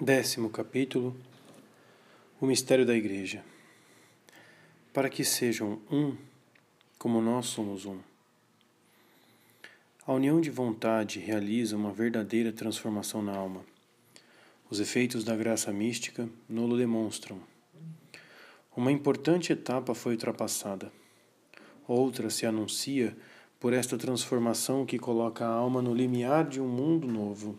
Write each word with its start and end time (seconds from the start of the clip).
Décimo 0.00 0.48
capítulo 0.48 1.12
O 2.40 2.46
mistério 2.46 2.86
da 2.86 2.94
Igreja. 2.94 3.44
Para 4.92 5.10
que 5.10 5.24
sejam 5.24 5.80
um, 5.90 6.16
como 6.96 7.20
nós 7.20 7.46
somos 7.46 7.84
um. 7.84 7.98
A 10.06 10.12
união 10.12 10.40
de 10.40 10.50
vontade 10.50 11.18
realiza 11.18 11.76
uma 11.76 11.92
verdadeira 11.92 12.52
transformação 12.52 13.20
na 13.20 13.34
alma. 13.34 13.64
Os 14.70 14.78
efeitos 14.78 15.24
da 15.24 15.34
graça 15.34 15.72
mística 15.72 16.28
nolo 16.48 16.76
demonstram. 16.76 17.40
Uma 18.76 18.92
importante 18.92 19.52
etapa 19.52 19.96
foi 19.96 20.12
ultrapassada. 20.12 20.92
Outra 21.88 22.30
se 22.30 22.46
anuncia 22.46 23.16
por 23.58 23.72
esta 23.72 23.98
transformação 23.98 24.86
que 24.86 24.96
coloca 24.96 25.44
a 25.44 25.52
alma 25.52 25.82
no 25.82 25.92
limiar 25.92 26.48
de 26.48 26.60
um 26.60 26.68
mundo 26.68 27.08
novo 27.08 27.58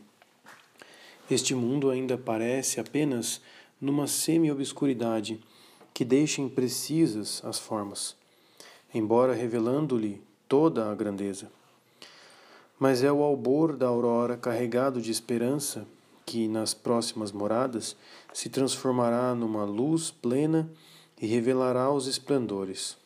este 1.30 1.54
mundo 1.54 1.92
ainda 1.92 2.18
parece 2.18 2.80
apenas 2.80 3.40
numa 3.80 4.08
semi-obscuridade 4.08 5.40
que 5.94 6.04
deixa 6.04 6.42
imprecisas 6.42 7.42
as 7.46 7.60
formas, 7.60 8.16
embora 8.94 9.34
revelando-lhe 9.34 10.22
toda 10.48 10.92
a 10.92 10.96
grandeza. 10.96 11.52
Mas 12.80 13.04
é 13.04 13.12
o 13.12 13.22
albor 13.22 13.76
da 13.78 13.88
aurora 13.88 14.38
carregado 14.38 15.02
de 15.02 15.12
esperança 15.12 15.86
que, 16.26 16.48
nas 16.48 16.74
próximas 16.74 17.32
moradas, 17.32 17.96
se 18.34 18.50
transformará 18.50 19.36
numa 19.36 19.66
luz 19.66 20.10
plena 20.10 20.70
e 21.22 21.28
revelará 21.28 21.92
os 21.92 22.08
esplendores. 22.08 22.98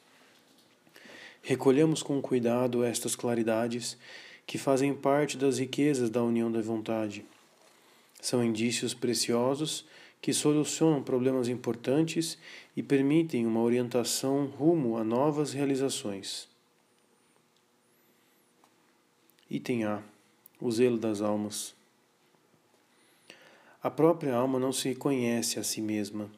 Recolhemos 1.41 2.01
com 2.01 2.21
cuidado 2.21 2.83
estas 2.83 3.15
claridades 3.15 3.97
que 4.45 4.57
fazem 4.57 4.93
parte 4.93 5.37
das 5.37 5.57
riquezas 5.57 6.09
da 6.09 6.23
união 6.23 6.51
da 6.51 6.61
vontade 6.61 7.25
são 8.23 8.41
indícios 8.41 8.93
preciosos 8.93 9.85
que 10.21 10.31
solucionam 10.31 11.03
problemas 11.03 11.49
importantes 11.49 12.37
e 12.73 12.81
permitem 12.81 13.45
uma 13.45 13.59
orientação 13.59 14.45
rumo 14.45 14.97
a 14.97 15.03
novas 15.03 15.51
realizações. 15.51 16.47
Item 19.49 19.83
A: 19.83 20.01
O 20.61 20.71
zelo 20.71 20.97
das 20.97 21.21
almas. 21.21 21.75
A 23.81 23.91
própria 23.91 24.33
alma 24.33 24.57
não 24.57 24.71
se 24.71 24.95
conhece 24.95 25.59
a 25.59 25.63
si 25.63 25.81
mesma, 25.81 26.31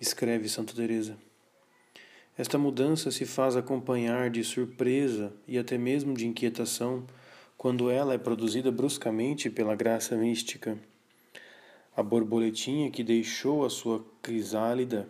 escreve 0.00 0.48
Santa 0.48 0.72
Teresa. 0.72 1.18
Esta 2.38 2.56
mudança 2.56 3.10
se 3.10 3.26
faz 3.26 3.56
acompanhar 3.56 4.30
de 4.30 4.44
surpresa 4.44 5.32
e 5.48 5.58
até 5.58 5.76
mesmo 5.76 6.14
de 6.14 6.24
inquietação 6.24 7.04
quando 7.64 7.90
ela 7.90 8.12
é 8.12 8.18
produzida 8.18 8.70
bruscamente 8.70 9.48
pela 9.48 9.74
graça 9.74 10.14
mística. 10.16 10.78
A 11.96 12.02
borboletinha 12.02 12.90
que 12.90 13.04
deixou 13.04 13.64
a 13.64 13.70
sua 13.70 14.04
crisálida 14.20 15.08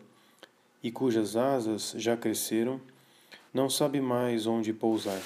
e 0.82 0.90
cujas 0.90 1.34
asas 1.34 1.94
já 1.96 2.16
cresceram, 2.16 2.80
não 3.52 3.70
sabe 3.70 4.00
mais 4.00 4.46
onde 4.46 4.72
pousar, 4.72 5.20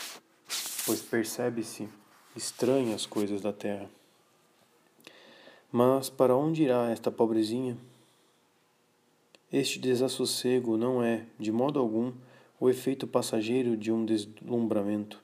pois 0.86 1.00
percebe-se 1.00 1.88
estranha 2.36 2.94
as 2.94 3.06
coisas 3.06 3.40
da 3.40 3.52
terra. 3.52 3.90
Mas 5.72 6.08
para 6.08 6.36
onde 6.36 6.62
irá 6.62 6.90
esta 6.90 7.10
pobrezinha? 7.10 7.76
Este 9.52 9.78
desassossego 9.78 10.76
não 10.76 11.02
é, 11.02 11.26
de 11.38 11.50
modo 11.50 11.80
algum, 11.80 12.12
o 12.60 12.70
efeito 12.70 13.06
passageiro 13.06 13.76
de 13.76 13.90
um 13.90 14.04
deslumbramento 14.04 15.20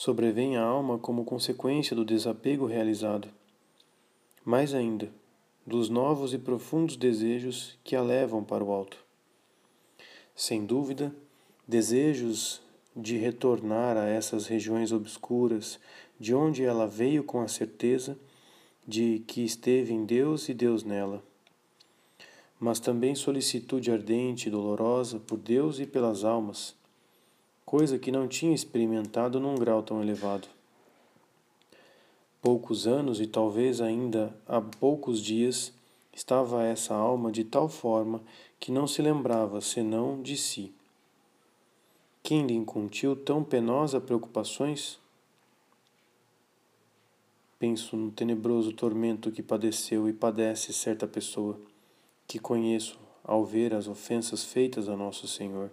sobrevém 0.00 0.56
à 0.56 0.62
alma 0.62 0.98
como 0.98 1.26
consequência 1.26 1.94
do 1.94 2.06
desapego 2.06 2.64
realizado. 2.64 3.28
Mais 4.44 4.74
ainda, 4.74 5.10
dos 5.66 5.88
novos 5.88 6.32
e 6.32 6.38
profundos 6.38 6.96
desejos 6.96 7.78
que 7.84 7.94
a 7.94 8.02
levam 8.02 8.42
para 8.42 8.64
o 8.64 8.72
alto. 8.72 8.98
Sem 10.34 10.64
dúvida, 10.64 11.14
desejos 11.66 12.60
de 12.96 13.16
retornar 13.16 13.96
a 13.96 14.06
essas 14.06 14.46
regiões 14.46 14.92
obscuras, 14.92 15.78
de 16.18 16.34
onde 16.34 16.64
ela 16.64 16.86
veio 16.86 17.22
com 17.22 17.40
a 17.40 17.48
certeza 17.48 18.18
de 18.86 19.22
que 19.26 19.42
esteve 19.44 19.92
em 19.92 20.04
Deus 20.04 20.48
e 20.48 20.54
Deus 20.54 20.82
nela. 20.82 21.22
Mas 22.58 22.80
também 22.80 23.14
solicitude 23.14 23.90
ardente 23.90 24.48
e 24.48 24.50
dolorosa 24.50 25.18
por 25.18 25.38
Deus 25.38 25.78
e 25.78 25.86
pelas 25.86 26.24
almas 26.24 26.74
coisa 27.70 28.00
que 28.00 28.10
não 28.10 28.26
tinha 28.26 28.52
experimentado 28.52 29.38
num 29.38 29.54
grau 29.54 29.80
tão 29.80 30.02
elevado. 30.02 30.48
Poucos 32.40 32.86
anos 32.86 33.20
e 33.20 33.26
talvez 33.26 33.82
ainda 33.82 34.34
há 34.46 34.60
poucos 34.60 35.20
dias 35.20 35.74
estava 36.12 36.64
essa 36.64 36.94
alma 36.94 37.30
de 37.30 37.44
tal 37.44 37.68
forma 37.68 38.22
que 38.58 38.72
não 38.72 38.86
se 38.86 39.02
lembrava 39.02 39.60
senão 39.60 40.22
de 40.22 40.36
si. 40.36 40.72
Quem 42.22 42.46
lhe 42.46 42.54
incutiu 42.54 43.14
tão 43.14 43.44
penosa 43.44 44.00
preocupações? 44.00 44.98
Penso 47.58 47.94
no 47.94 48.10
tenebroso 48.10 48.72
tormento 48.72 49.30
que 49.30 49.42
padeceu 49.42 50.08
e 50.08 50.12
padece 50.12 50.72
certa 50.72 51.06
pessoa 51.06 51.60
que 52.26 52.38
conheço 52.38 52.98
ao 53.22 53.44
ver 53.44 53.74
as 53.74 53.86
ofensas 53.86 54.44
feitas 54.44 54.88
a 54.88 54.96
nosso 54.96 55.28
Senhor. 55.28 55.70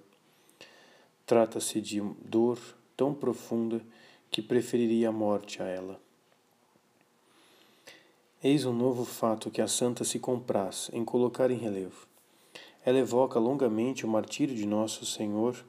Trata-se 1.25 1.79
de 1.79 2.01
dor 2.25 2.59
tão 2.95 3.13
profunda 3.13 3.81
que 4.29 4.41
preferiria 4.41 5.09
a 5.09 5.13
morte 5.13 5.61
a 5.61 5.65
ela. 5.65 6.06
Eis 8.43 8.65
um 8.65 8.73
novo 8.73 9.03
fato 9.03 9.49
que 9.49 9.61
a 9.61 9.67
santa 9.67 10.03
se 10.03 10.19
compraz 10.19 10.91
em 10.93 11.03
colocar 11.03 11.49
em 11.49 11.57
relevo. 11.57 12.07
Ela 12.85 12.99
evoca 12.99 13.39
longamente 13.39 14.05
o 14.05 14.07
martírio 14.07 14.55
de 14.55 14.65
Nosso 14.65 15.05
Senhor, 15.05 15.65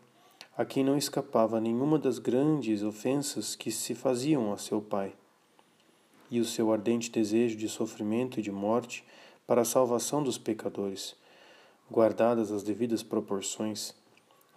a 0.57 0.65
quem 0.65 0.85
não 0.85 0.97
escapava 0.97 1.61
nenhuma 1.61 1.99
das 1.99 2.19
grandes 2.19 2.83
ofensas 2.83 3.57
que 3.57 3.71
se 3.71 3.95
faziam 3.95 4.53
a 4.53 4.59
seu 4.59 4.83
Pai, 4.83 5.15
e 6.31 6.41
o 6.41 6.45
seu 6.45 6.71
ardente 6.71 7.11
desejo 7.11 7.57
de 7.57 7.69
sofrimento 7.69 8.39
e 8.39 8.43
de 8.43 8.53
morte 8.53 9.03
para 9.47 9.63
a 9.63 9.65
salvação 9.65 10.23
dos 10.23 10.37
pecadores, 10.37 11.17
guardadas 11.91 12.53
as 12.53 12.63
devidas 12.63 13.03
proporções 13.03 13.95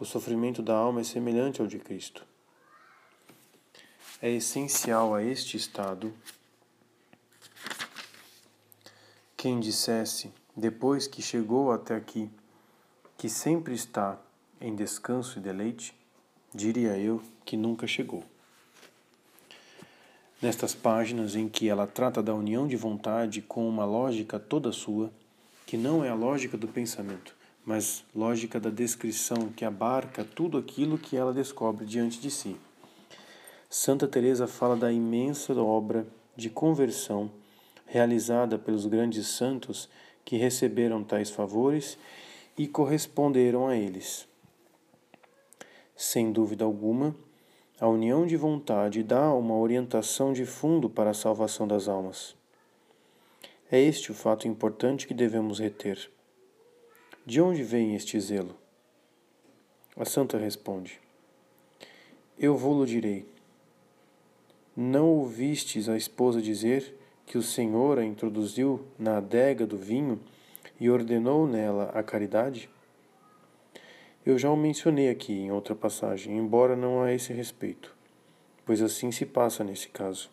o 0.02 0.06
sofrimento 0.06 0.64
da 0.64 0.76
alma 0.76 1.02
é 1.02 1.04
semelhante 1.04 1.62
ao 1.62 1.68
de 1.68 1.78
Cristo. 1.78 2.26
É 4.20 4.32
essencial 4.32 5.14
a 5.14 5.24
este 5.24 5.56
estado 5.56 6.12
quem 9.42 9.60
dissesse, 9.60 10.32
depois 10.56 11.08
que 11.08 11.20
chegou 11.20 11.72
até 11.72 11.96
aqui, 11.96 12.30
que 13.18 13.28
sempre 13.28 13.74
está 13.74 14.22
em 14.62 14.76
descanso 14.76 15.40
e 15.40 15.42
deleite, 15.42 15.96
diria 16.54 16.96
eu 16.96 17.20
que 17.44 17.58
nunca 17.58 17.88
chegou. 17.88 18.24
Nestas 20.40 20.76
páginas 20.76 21.36
em 21.36 21.50
que 21.50 21.68
ela 21.68 21.88
trata 21.88 22.22
da 22.22 22.36
união 22.36 22.68
de 22.68 22.76
vontade 22.76 23.42
com 23.42 23.68
uma 23.68 23.84
lógica 23.84 24.40
toda 24.40 24.72
sua, 24.72 25.12
que 25.66 25.76
não 25.76 26.06
é 26.06 26.10
a 26.10 26.14
lógica 26.14 26.56
do 26.56 26.68
pensamento, 26.68 27.36
mas 27.66 28.04
lógica 28.14 28.60
da 28.60 28.70
descrição 28.70 29.50
que 29.56 29.66
abarca 29.66 30.24
tudo 30.24 30.56
aquilo 30.56 31.00
que 31.00 31.18
ela 31.18 31.34
descobre 31.34 31.84
diante 31.84 32.22
de 32.22 32.30
si. 32.30 32.56
Santa 33.68 34.08
Teresa 34.08 34.46
fala 34.46 34.76
da 34.76 34.92
imensa 34.92 35.52
obra 35.60 36.06
de 36.38 36.48
conversão 36.48 37.41
realizada 37.92 38.58
pelos 38.58 38.86
grandes 38.86 39.28
santos 39.28 39.90
que 40.24 40.38
receberam 40.38 41.04
tais 41.04 41.30
favores 41.30 41.98
e 42.58 42.66
corresponderam 42.66 43.68
a 43.68 43.76
eles. 43.76 44.26
Sem 45.94 46.32
dúvida 46.32 46.64
alguma, 46.64 47.14
a 47.78 47.90
união 47.90 48.26
de 48.26 48.38
vontade 48.38 49.04
dá 49.04 49.34
uma 49.34 49.58
orientação 49.58 50.32
de 50.32 50.46
fundo 50.46 50.90
para 50.90 51.10
a 51.10 51.14
salvação 51.14 51.68
das 51.68 51.90
almas. 51.90 52.34
É 53.70 53.78
este 53.78 54.10
o 54.10 54.16
fato 54.16 54.48
importante 54.48 55.06
que 55.06 55.14
devemos 55.14 55.60
reter. 55.60 56.10
De 57.26 57.42
onde 57.42 57.62
vem 57.62 57.94
este 57.94 58.18
zelo? 58.22 58.56
A 59.98 60.06
santa 60.06 60.38
responde: 60.38 60.98
Eu 62.40 62.56
vou-lo 62.56 62.86
direi. 62.86 63.26
Não 64.78 65.10
ouvistes 65.10 65.90
a 65.90 65.98
esposa 65.98 66.42
dizer 66.42 67.01
que 67.32 67.38
o 67.38 67.42
Senhor 67.42 67.98
a 67.98 68.04
introduziu 68.04 68.86
na 69.00 69.16
adega 69.16 69.66
do 69.66 69.78
vinho 69.78 70.20
e 70.78 70.90
ordenou 70.90 71.48
nela 71.48 71.90
a 71.94 72.04
caridade? 72.04 72.70
Eu 74.26 74.38
já 74.38 74.52
o 74.52 74.58
mencionei 74.58 75.10
aqui 75.10 75.32
em 75.32 75.50
outra 75.50 75.74
passagem, 75.74 76.38
embora 76.38 76.76
não 76.76 77.02
a 77.02 77.14
esse 77.14 77.32
respeito, 77.32 77.96
pois 78.66 78.82
assim 78.82 79.14
se 79.14 79.26
passa 79.26 79.64
nesse 79.64 79.88
caso. 79.88 80.30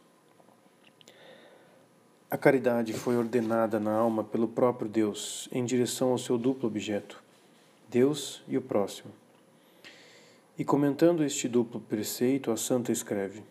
A 2.28 2.36
caridade 2.36 2.92
foi 2.92 3.16
ordenada 3.16 3.78
na 3.78 3.92
alma 3.92 4.24
pelo 4.24 4.48
próprio 4.48 4.88
Deus 4.88 5.48
em 5.52 5.64
direção 5.64 6.10
ao 6.10 6.18
seu 6.18 6.36
duplo 6.36 6.66
objeto, 6.66 7.22
Deus 7.88 8.42
e 8.48 8.58
o 8.58 8.60
próximo. 8.60 9.12
E 10.58 10.64
comentando 10.64 11.22
este 11.22 11.46
duplo 11.46 11.78
preceito, 11.78 12.50
a 12.50 12.56
santa 12.56 12.90
escreve: 12.90 13.44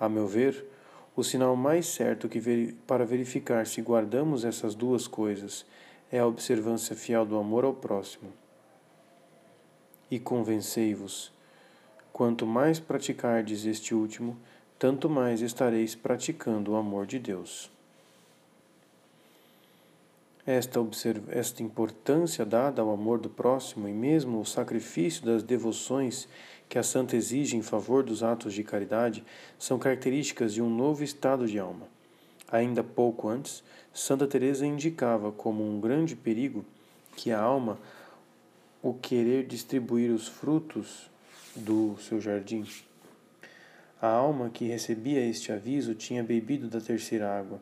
A 0.00 0.08
meu 0.08 0.26
ver, 0.26 0.73
O 1.16 1.22
sinal 1.22 1.54
mais 1.54 1.86
certo 1.86 2.28
para 2.86 3.04
verificar 3.04 3.66
se 3.66 3.80
guardamos 3.80 4.44
essas 4.44 4.74
duas 4.74 5.06
coisas 5.06 5.64
é 6.10 6.18
a 6.18 6.26
observância 6.26 6.96
fiel 6.96 7.24
do 7.24 7.38
amor 7.38 7.64
ao 7.64 7.72
próximo. 7.72 8.32
E 10.10 10.18
convencei-vos: 10.18 11.32
quanto 12.12 12.46
mais 12.46 12.80
praticardes 12.80 13.64
este 13.64 13.94
último, 13.94 14.36
tanto 14.78 15.08
mais 15.08 15.40
estareis 15.40 15.94
praticando 15.94 16.72
o 16.72 16.76
amor 16.76 17.06
de 17.06 17.20
Deus. 17.20 17.70
Esta, 20.46 20.78
esta 21.30 21.62
importância 21.62 22.44
dada 22.44 22.82
ao 22.82 22.90
amor 22.90 23.18
do 23.18 23.30
próximo 23.30 23.88
e 23.88 23.92
mesmo 23.92 24.40
o 24.40 24.44
sacrifício 24.44 25.24
das 25.24 25.42
devoções 25.42 26.28
que 26.68 26.78
a 26.78 26.82
santa 26.82 27.16
exige 27.16 27.56
em 27.56 27.62
favor 27.62 28.02
dos 28.02 28.22
atos 28.22 28.54
de 28.54 28.64
caridade 28.64 29.24
são 29.58 29.78
características 29.78 30.54
de 30.54 30.62
um 30.62 30.68
novo 30.68 31.04
estado 31.04 31.46
de 31.46 31.58
alma. 31.58 31.86
Ainda 32.50 32.82
pouco 32.82 33.28
antes, 33.28 33.62
Santa 33.92 34.26
Teresa 34.26 34.66
indicava 34.66 35.30
como 35.30 35.64
um 35.64 35.80
grande 35.80 36.16
perigo 36.16 36.64
que 37.16 37.30
a 37.30 37.40
alma 37.40 37.78
o 38.82 38.92
querer 38.92 39.46
distribuir 39.46 40.10
os 40.10 40.28
frutos 40.28 41.08
do 41.56 41.96
seu 41.98 42.20
jardim. 42.20 42.66
A 44.02 44.08
alma 44.08 44.50
que 44.50 44.66
recebia 44.66 45.24
este 45.24 45.52
aviso 45.52 45.94
tinha 45.94 46.22
bebido 46.22 46.68
da 46.68 46.80
terceira 46.80 47.30
água, 47.30 47.60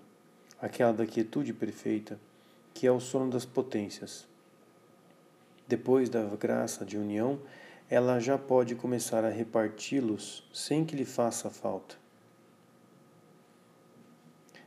aquela 0.61 0.93
da 0.93 1.07
quietude 1.07 1.53
perfeita, 1.53 2.19
que 2.75 2.87
é 2.87 2.91
o 2.91 2.99
sono 2.99 3.31
das 3.31 3.45
potências. 3.45 4.27
Depois 5.69 6.09
da 6.09 6.25
graça 6.25 6.85
de 6.85 6.99
união, 6.99 7.39
ela 7.93 8.19
já 8.19 8.39
pode 8.39 8.75
começar 8.75 9.23
a 9.23 9.29
reparti-los 9.29 10.43
sem 10.51 10.83
que 10.83 10.97
lhe 10.97 11.05
faça 11.05 11.51
falta. 11.51 11.95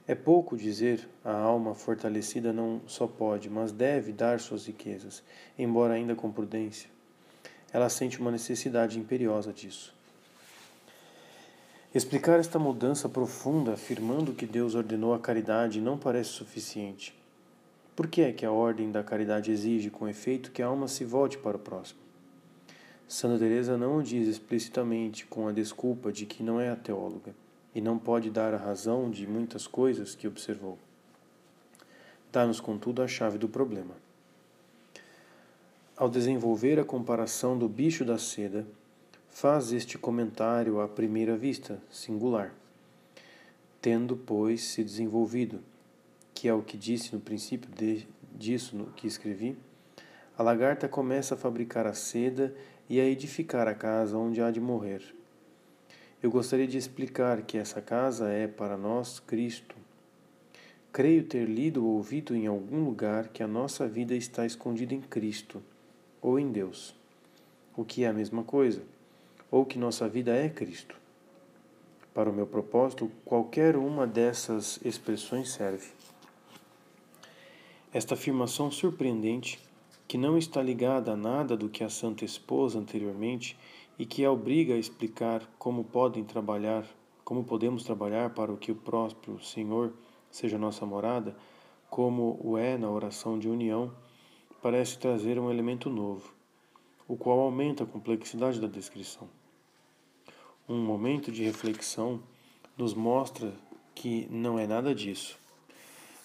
É 0.07 0.13
pouco 0.13 0.55
dizer 0.55 1.09
a 1.23 1.35
alma 1.35 1.73
fortalecida 1.73 2.53
não 2.53 2.81
só 2.85 3.07
pode, 3.07 3.49
mas 3.49 3.71
deve 3.71 4.11
dar 4.11 4.39
suas 4.39 4.67
riquezas, 4.67 5.23
embora 5.57 5.95
ainda 5.95 6.13
com 6.13 6.31
prudência. 6.31 6.87
Ela 7.73 7.89
sente 7.89 8.19
uma 8.19 8.29
necessidade 8.29 8.99
imperiosa 8.99 9.51
disso. 9.51 9.91
Explicar 11.95 12.39
esta 12.39 12.59
mudança 12.59 13.09
profunda, 13.09 13.73
afirmando 13.73 14.33
que 14.33 14.45
Deus 14.45 14.75
ordenou 14.75 15.15
a 15.15 15.19
caridade, 15.19 15.81
não 15.81 15.97
parece 15.97 16.29
suficiente. 16.29 17.11
Por 17.95 18.05
que 18.05 18.21
é 18.21 18.31
que 18.31 18.45
a 18.45 18.51
ordem 18.51 18.91
da 18.91 19.03
caridade 19.03 19.51
exige, 19.51 19.89
com 19.89 20.07
efeito, 20.07 20.51
que 20.51 20.61
a 20.61 20.67
alma 20.67 20.87
se 20.87 21.03
volte 21.03 21.39
para 21.39 21.57
o 21.57 21.59
próximo? 21.59 22.04
Santa 23.07 23.37
Teresa 23.37 23.77
não 23.77 23.97
o 23.97 24.03
diz 24.03 24.27
explicitamente 24.27 25.27
com 25.27 25.47
a 25.47 25.51
desculpa 25.51 26.11
de 26.11 26.25
que 26.25 26.41
não 26.41 26.59
é 26.59 26.69
a 26.69 26.75
teóloga 26.75 27.35
e 27.73 27.79
não 27.79 27.99
pode 27.99 28.31
dar 28.31 28.53
a 28.53 28.57
razão 28.57 29.11
de 29.11 29.27
muitas 29.27 29.67
coisas 29.67 30.15
que 30.15 30.27
observou. 30.27 30.79
Dá-nos, 32.31 32.59
contudo, 32.59 33.03
a 33.03 33.07
chave 33.07 33.37
do 33.37 33.47
problema. 33.47 33.93
Ao 35.95 36.09
desenvolver 36.09 36.79
a 36.79 36.83
comparação 36.83 37.57
do 37.57 37.69
bicho 37.69 38.03
da 38.03 38.17
seda, 38.17 38.65
faz 39.29 39.71
este 39.71 39.97
comentário 39.97 40.81
à 40.81 40.87
primeira 40.87 41.37
vista, 41.37 41.79
singular. 41.91 42.53
Tendo, 43.81 44.17
pois, 44.17 44.63
se 44.63 44.83
desenvolvido, 44.83 45.61
que 46.33 46.47
é 46.47 46.53
o 46.53 46.63
que 46.63 46.75
disse 46.75 47.13
no 47.13 47.21
princípio 47.21 47.69
de, 47.69 48.07
disso 48.33 48.75
no 48.75 48.87
que 48.87 49.05
escrevi, 49.05 49.55
a 50.37 50.43
lagarta 50.43 50.89
começa 50.89 51.35
a 51.35 51.37
fabricar 51.37 51.87
a 51.87 51.93
seda 51.93 52.53
e 52.89 52.99
a 52.99 53.05
edificar 53.05 53.67
a 53.67 53.73
casa 53.73 54.17
onde 54.17 54.41
há 54.41 54.51
de 54.51 54.59
morrer. 54.59 55.01
Eu 56.21 56.31
gostaria 56.31 56.67
de 56.67 56.77
explicar 56.77 57.41
que 57.43 57.57
essa 57.57 57.81
casa 57.81 58.29
é 58.29 58.47
para 58.47 58.77
nós 58.77 59.19
Cristo. 59.19 59.75
Creio 60.91 61.23
ter 61.23 61.45
lido 61.45 61.85
ou 61.85 61.97
ouvido 61.97 62.35
em 62.35 62.47
algum 62.47 62.83
lugar 62.83 63.27
que 63.27 63.43
a 63.43 63.47
nossa 63.47 63.87
vida 63.87 64.15
está 64.15 64.45
escondida 64.45 64.93
em 64.93 65.01
Cristo 65.01 65.61
ou 66.21 66.39
em 66.39 66.51
Deus, 66.51 66.95
o 67.75 67.85
que 67.85 68.03
é 68.03 68.07
a 68.07 68.13
mesma 68.13 68.43
coisa, 68.43 68.81
ou 69.51 69.65
que 69.65 69.77
nossa 69.77 70.09
vida 70.09 70.35
é 70.35 70.49
Cristo. 70.49 70.95
Para 72.13 72.29
o 72.29 72.33
meu 72.33 72.47
propósito, 72.47 73.11
qualquer 73.23 73.75
uma 73.75 74.07
dessas 74.07 74.79
expressões 74.83 75.51
serve. 75.51 75.89
Esta 77.93 78.15
afirmação 78.15 78.71
surpreendente 78.71 79.59
que 80.07 80.17
não 80.17 80.37
está 80.37 80.61
ligada 80.61 81.13
a 81.13 81.15
nada 81.15 81.57
do 81.57 81.69
que 81.69 81.83
a 81.83 81.89
Santa 81.89 82.23
expôs 82.23 82.75
anteriormente 82.75 83.57
e 83.97 84.05
que 84.05 84.23
a 84.23 84.31
obriga 84.31 84.73
a 84.73 84.77
explicar 84.77 85.41
como 85.57 85.83
podem 85.83 86.23
trabalhar, 86.23 86.85
como 87.23 87.43
podemos 87.43 87.83
trabalhar 87.83 88.31
para 88.31 88.51
o 88.51 88.57
que 88.57 88.71
o 88.71 88.75
próprio 88.75 89.41
Senhor 89.41 89.93
seja 90.29 90.57
nossa 90.57 90.85
morada, 90.85 91.35
como 91.89 92.39
o 92.43 92.57
é 92.57 92.77
na 92.77 92.89
oração 92.89 93.39
de 93.39 93.47
união, 93.47 93.91
parece 94.61 94.97
trazer 94.97 95.39
um 95.39 95.49
elemento 95.49 95.89
novo, 95.89 96.33
o 97.07 97.15
qual 97.15 97.39
aumenta 97.39 97.83
a 97.83 97.87
complexidade 97.87 98.59
da 98.59 98.67
descrição. 98.67 99.29
Um 100.67 100.83
momento 100.83 101.31
de 101.31 101.43
reflexão 101.43 102.21
nos 102.77 102.93
mostra 102.93 103.53
que 103.93 104.27
não 104.29 104.59
é 104.59 104.67
nada 104.67 104.93
disso. 104.93 105.39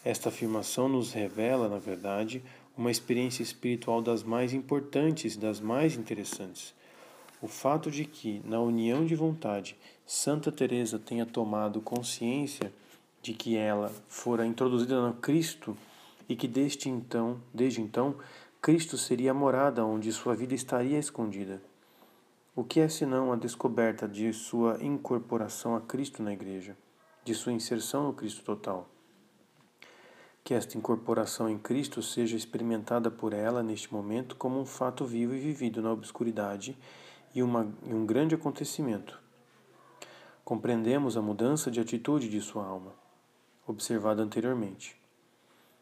Esta 0.04 0.30
afirmação 0.30 0.88
nos 0.88 1.12
revela, 1.12 1.68
na 1.68 1.78
verdade, 1.78 2.42
uma 2.76 2.90
experiência 2.90 3.42
espiritual 3.42 4.00
das 4.00 4.22
mais 4.22 4.52
importantes 4.52 5.36
das 5.36 5.60
mais 5.60 5.96
interessantes. 5.96 6.74
O 7.42 7.48
fato 7.48 7.90
de 7.90 8.04
que, 8.04 8.42
na 8.44 8.60
união 8.60 9.04
de 9.04 9.14
vontade, 9.14 9.76
Santa 10.04 10.52
Teresa 10.52 10.98
tenha 10.98 11.24
tomado 11.24 11.80
consciência 11.80 12.72
de 13.22 13.32
que 13.32 13.56
ela 13.56 13.92
fora 14.08 14.46
introduzida 14.46 15.00
no 15.00 15.14
Cristo 15.14 15.76
e 16.28 16.36
que 16.36 16.46
desde 16.46 16.88
então, 16.88 17.40
desde 17.52 17.80
então, 17.80 18.14
Cristo 18.60 18.98
seria 18.98 19.30
a 19.30 19.34
morada 19.34 19.84
onde 19.84 20.12
sua 20.12 20.34
vida 20.34 20.54
estaria 20.54 20.98
escondida. 20.98 21.62
O 22.54 22.62
que 22.62 22.80
é 22.80 22.88
senão 22.88 23.32
a 23.32 23.36
descoberta 23.36 24.06
de 24.06 24.32
sua 24.32 24.76
incorporação 24.82 25.74
a 25.74 25.80
Cristo 25.80 26.22
na 26.22 26.32
Igreja, 26.32 26.76
de 27.24 27.34
sua 27.34 27.52
inserção 27.52 28.04
no 28.04 28.12
Cristo 28.12 28.42
total? 28.42 28.88
Que 30.50 30.54
esta 30.54 30.76
incorporação 30.76 31.48
em 31.48 31.56
Cristo 31.56 32.02
seja 32.02 32.36
experimentada 32.36 33.08
por 33.08 33.32
ela 33.32 33.62
neste 33.62 33.92
momento 33.92 34.34
como 34.34 34.58
um 34.58 34.66
fato 34.66 35.04
vivo 35.04 35.32
e 35.32 35.38
vivido 35.38 35.80
na 35.80 35.92
obscuridade 35.92 36.76
e, 37.32 37.40
uma, 37.40 37.72
e 37.86 37.94
um 37.94 38.04
grande 38.04 38.34
acontecimento. 38.34 39.16
Compreendemos 40.44 41.16
a 41.16 41.22
mudança 41.22 41.70
de 41.70 41.78
atitude 41.78 42.28
de 42.28 42.40
sua 42.40 42.66
alma, 42.66 42.92
observada 43.64 44.24
anteriormente. 44.24 45.00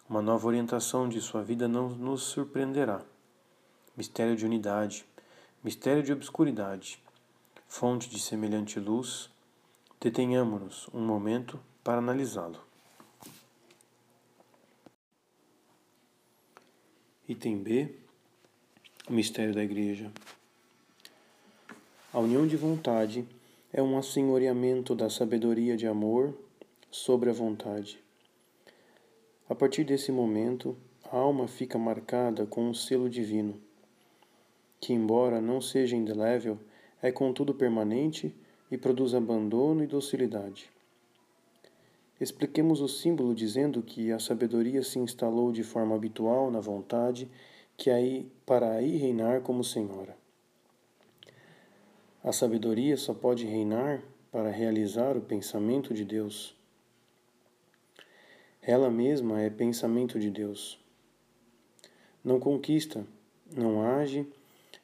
Uma 0.06 0.20
nova 0.20 0.46
orientação 0.46 1.08
de 1.08 1.18
sua 1.22 1.42
vida 1.42 1.66
não 1.66 1.88
nos 1.88 2.24
surpreenderá. 2.24 3.00
Mistério 3.96 4.36
de 4.36 4.44
unidade, 4.44 5.06
mistério 5.64 6.02
de 6.02 6.12
obscuridade, 6.12 7.02
fonte 7.66 8.10
de 8.10 8.20
semelhante 8.20 8.78
luz, 8.78 9.30
detenhamo-nos 9.98 10.90
um 10.92 11.00
momento 11.00 11.58
para 11.82 12.00
analisá-lo. 12.00 12.67
Item 17.28 17.58
B 17.58 17.90
O 19.06 19.12
mistério 19.12 19.52
da 19.52 19.62
Igreja. 19.62 20.10
A 22.10 22.18
união 22.18 22.46
de 22.46 22.56
vontade 22.56 23.22
é 23.70 23.82
um 23.82 23.98
assenhoreamento 23.98 24.94
da 24.94 25.10
sabedoria 25.10 25.76
de 25.76 25.86
amor 25.86 26.34
sobre 26.90 27.28
a 27.28 27.34
vontade. 27.34 28.00
A 29.46 29.54
partir 29.54 29.84
desse 29.84 30.10
momento, 30.10 30.74
a 31.12 31.18
alma 31.18 31.46
fica 31.46 31.76
marcada 31.76 32.46
com 32.46 32.66
um 32.66 32.72
selo 32.72 33.10
divino, 33.10 33.60
que, 34.80 34.94
embora 34.94 35.38
não 35.38 35.60
seja 35.60 35.94
indelével, 35.94 36.58
é 37.02 37.12
contudo 37.12 37.52
permanente 37.52 38.34
e 38.70 38.78
produz 38.78 39.12
abandono 39.12 39.84
e 39.84 39.86
docilidade. 39.86 40.70
Expliquemos 42.20 42.80
o 42.80 42.88
símbolo 42.88 43.34
dizendo 43.34 43.80
que 43.80 44.10
a 44.10 44.18
sabedoria 44.18 44.82
se 44.82 44.98
instalou 44.98 45.52
de 45.52 45.62
forma 45.62 45.94
habitual 45.94 46.50
na 46.50 46.58
vontade, 46.58 47.30
que 47.76 47.90
aí 47.90 48.28
para 48.44 48.72
aí 48.72 48.96
reinar 48.96 49.40
como 49.42 49.62
senhora. 49.62 50.16
A 52.22 52.32
sabedoria 52.32 52.96
só 52.96 53.14
pode 53.14 53.46
reinar 53.46 54.02
para 54.32 54.50
realizar 54.50 55.16
o 55.16 55.20
pensamento 55.20 55.94
de 55.94 56.04
Deus. 56.04 56.54
Ela 58.60 58.90
mesma 58.90 59.40
é 59.40 59.48
pensamento 59.48 60.18
de 60.18 60.30
Deus. 60.30 60.78
Não 62.24 62.40
conquista, 62.40 63.06
não 63.50 63.82
age 63.82 64.26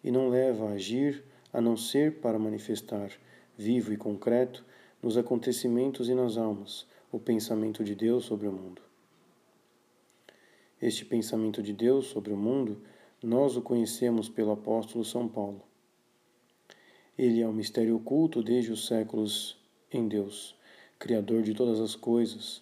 e 0.02 0.10
não 0.10 0.28
leva 0.28 0.68
a 0.68 0.72
agir 0.74 1.24
a 1.52 1.60
não 1.60 1.76
ser 1.76 2.20
para 2.20 2.38
manifestar, 2.38 3.10
vivo 3.58 3.92
e 3.92 3.96
concreto, 3.96 4.64
nos 5.02 5.16
acontecimentos 5.16 6.08
e 6.08 6.14
nas 6.14 6.36
almas, 6.38 6.86
o 7.14 7.20
pensamento 7.20 7.84
de 7.84 7.94
Deus 7.94 8.24
sobre 8.24 8.48
o 8.48 8.52
mundo. 8.52 8.82
Este 10.82 11.04
pensamento 11.04 11.62
de 11.62 11.72
Deus 11.72 12.06
sobre 12.06 12.32
o 12.32 12.36
mundo, 12.36 12.82
nós 13.22 13.56
o 13.56 13.62
conhecemos 13.62 14.28
pelo 14.28 14.50
apóstolo 14.50 15.04
São 15.04 15.28
Paulo. 15.28 15.62
Ele 17.16 17.40
é 17.40 17.46
um 17.46 17.52
mistério 17.52 17.94
oculto 17.94 18.42
desde 18.42 18.72
os 18.72 18.88
séculos 18.88 19.56
em 19.92 20.08
Deus, 20.08 20.56
Criador 20.98 21.42
de 21.42 21.54
todas 21.54 21.78
as 21.78 21.94
coisas. 21.94 22.60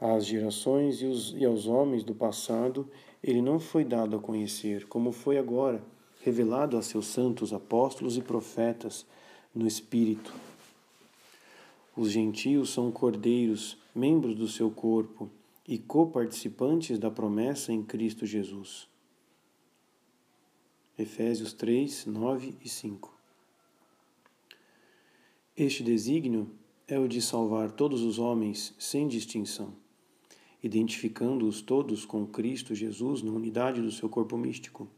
Às 0.00 0.26
gerações 0.26 1.00
e, 1.00 1.06
os, 1.06 1.32
e 1.32 1.44
aos 1.44 1.68
homens 1.68 2.02
do 2.02 2.16
passado, 2.16 2.90
ele 3.22 3.40
não 3.40 3.60
foi 3.60 3.84
dado 3.84 4.16
a 4.16 4.20
conhecer, 4.20 4.88
como 4.88 5.12
foi 5.12 5.38
agora, 5.38 5.80
revelado 6.20 6.76
a 6.76 6.82
seus 6.82 7.06
santos 7.06 7.52
apóstolos 7.52 8.16
e 8.16 8.22
profetas 8.22 9.06
no 9.54 9.68
Espírito. 9.68 10.49
Os 12.00 12.12
gentios 12.12 12.70
são 12.70 12.90
cordeiros, 12.90 13.76
membros 13.94 14.34
do 14.34 14.48
seu 14.48 14.70
corpo 14.70 15.30
e 15.68 15.76
coparticipantes 15.76 16.98
da 16.98 17.10
promessa 17.10 17.74
em 17.74 17.82
Cristo 17.82 18.24
Jesus. 18.24 18.88
Efésios 20.98 21.52
3, 21.52 22.06
9 22.06 22.54
e 22.64 22.68
5. 22.70 23.14
Este 25.54 25.82
desígnio 25.82 26.50
é 26.88 26.98
o 26.98 27.06
de 27.06 27.20
salvar 27.20 27.70
todos 27.70 28.00
os 28.00 28.18
homens 28.18 28.74
sem 28.78 29.06
distinção, 29.06 29.74
identificando-os 30.62 31.60
todos 31.60 32.06
com 32.06 32.26
Cristo 32.26 32.74
Jesus 32.74 33.22
na 33.22 33.30
unidade 33.30 33.82
do 33.82 33.92
seu 33.92 34.08
corpo 34.08 34.38
místico. 34.38 34.88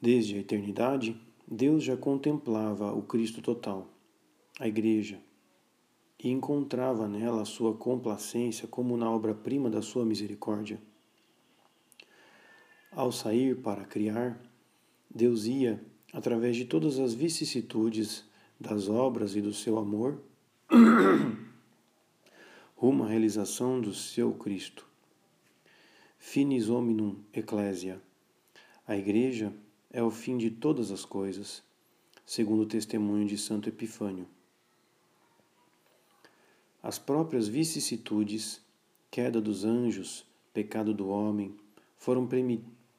Desde 0.00 0.36
a 0.36 0.38
eternidade, 0.38 1.14
Deus 1.46 1.84
já 1.84 1.94
contemplava 1.94 2.90
o 2.90 3.02
Cristo 3.02 3.42
total, 3.42 3.93
a 4.58 4.68
Igreja, 4.68 5.20
e 6.18 6.30
encontrava 6.30 7.08
nela 7.08 7.42
a 7.42 7.44
sua 7.44 7.74
complacência 7.74 8.68
como 8.68 8.96
na 8.96 9.10
obra-prima 9.10 9.68
da 9.68 9.82
sua 9.82 10.04
misericórdia. 10.04 10.80
Ao 12.92 13.10
sair 13.10 13.56
para 13.56 13.84
criar, 13.84 14.40
Deus 15.12 15.46
ia, 15.46 15.84
através 16.12 16.56
de 16.56 16.64
todas 16.64 16.98
as 16.98 17.12
vicissitudes 17.12 18.24
das 18.58 18.88
obras 18.88 19.34
e 19.34 19.40
do 19.40 19.52
seu 19.52 19.78
amor, 19.78 20.22
rumo 22.76 23.04
à 23.04 23.08
realização 23.08 23.80
do 23.80 23.92
seu 23.92 24.32
Cristo. 24.32 24.86
Finis 26.16 26.68
hominum 26.68 27.16
ecclesia. 27.32 28.00
A 28.86 28.96
Igreja 28.96 29.52
é 29.90 30.02
o 30.02 30.10
fim 30.10 30.38
de 30.38 30.50
todas 30.50 30.90
as 30.90 31.04
coisas, 31.04 31.62
segundo 32.24 32.62
o 32.62 32.66
testemunho 32.66 33.26
de 33.26 33.36
Santo 33.36 33.68
Epifânio. 33.68 34.26
As 36.86 36.98
próprias 36.98 37.48
vicissitudes, 37.48 38.60
queda 39.10 39.40
dos 39.40 39.64
anjos, 39.64 40.26
pecado 40.52 40.92
do 40.92 41.08
homem, 41.08 41.56
foram 41.96 42.28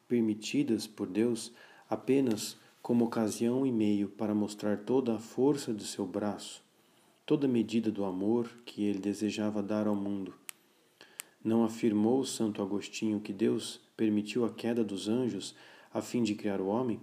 permitidas 0.08 0.88
por 0.88 1.06
Deus 1.06 1.54
apenas 1.88 2.58
como 2.82 3.06
ocasião 3.06 3.63
e 3.63 3.72
meio 3.72 4.10
para 4.10 4.34
mostrar 4.34 4.80
toda 4.80 5.13
a 5.13 5.20
força 5.20 5.72
do 5.72 5.84
seu 5.84 6.04
braço, 6.04 6.63
toda 7.27 7.46
a 7.46 7.48
medida 7.50 7.92
do 7.92 8.04
amor 8.04 8.50
que 8.65 8.84
ele 8.84 8.98
desejava 8.98 9.62
dar 9.62 9.86
ao 9.86 9.96
mundo. 9.96 10.34
Não 11.44 11.63
afirmou 11.63 12.25
Santo 12.25 12.63
Agostinho 12.63 13.20
que 13.20 13.32
Deus 13.32 13.80
permitiu 13.96 14.46
a 14.46 14.50
queda 14.51 14.84
dos 14.84 15.08
anjos 15.08 15.54
a 15.94 16.01
fim 16.01 16.24
de 16.24 16.34
criar 16.34 16.60
o 16.60 16.65
homem? 16.65 17.00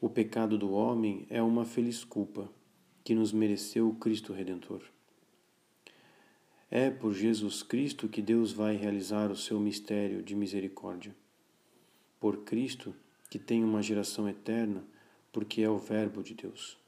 O 0.00 0.08
pecado 0.08 0.58
do 0.58 0.72
homem 0.72 1.28
é 1.30 1.40
uma 1.40 1.64
feliz 1.64 2.02
culpa 2.02 2.50
que 3.04 3.14
nos 3.14 3.32
mereceu 3.32 3.88
o 3.88 3.94
Cristo 3.94 4.32
Redentor. 4.32 4.82
É 6.74 6.88
por 6.88 7.12
Jesus 7.12 7.62
Cristo 7.62 8.08
que 8.08 8.22
Deus 8.22 8.50
vai 8.50 8.76
realizar 8.76 9.30
o 9.30 9.36
seu 9.36 9.60
mistério 9.60 10.22
de 10.22 10.34
misericórdia. 10.34 11.14
Por 12.18 12.44
Cristo, 12.44 12.94
que 13.28 13.38
tem 13.38 13.62
uma 13.62 13.82
geração 13.82 14.26
eterna, 14.26 14.82
porque 15.30 15.60
é 15.60 15.68
o 15.68 15.76
Verbo 15.76 16.22
de 16.22 16.32
Deus. 16.32 16.78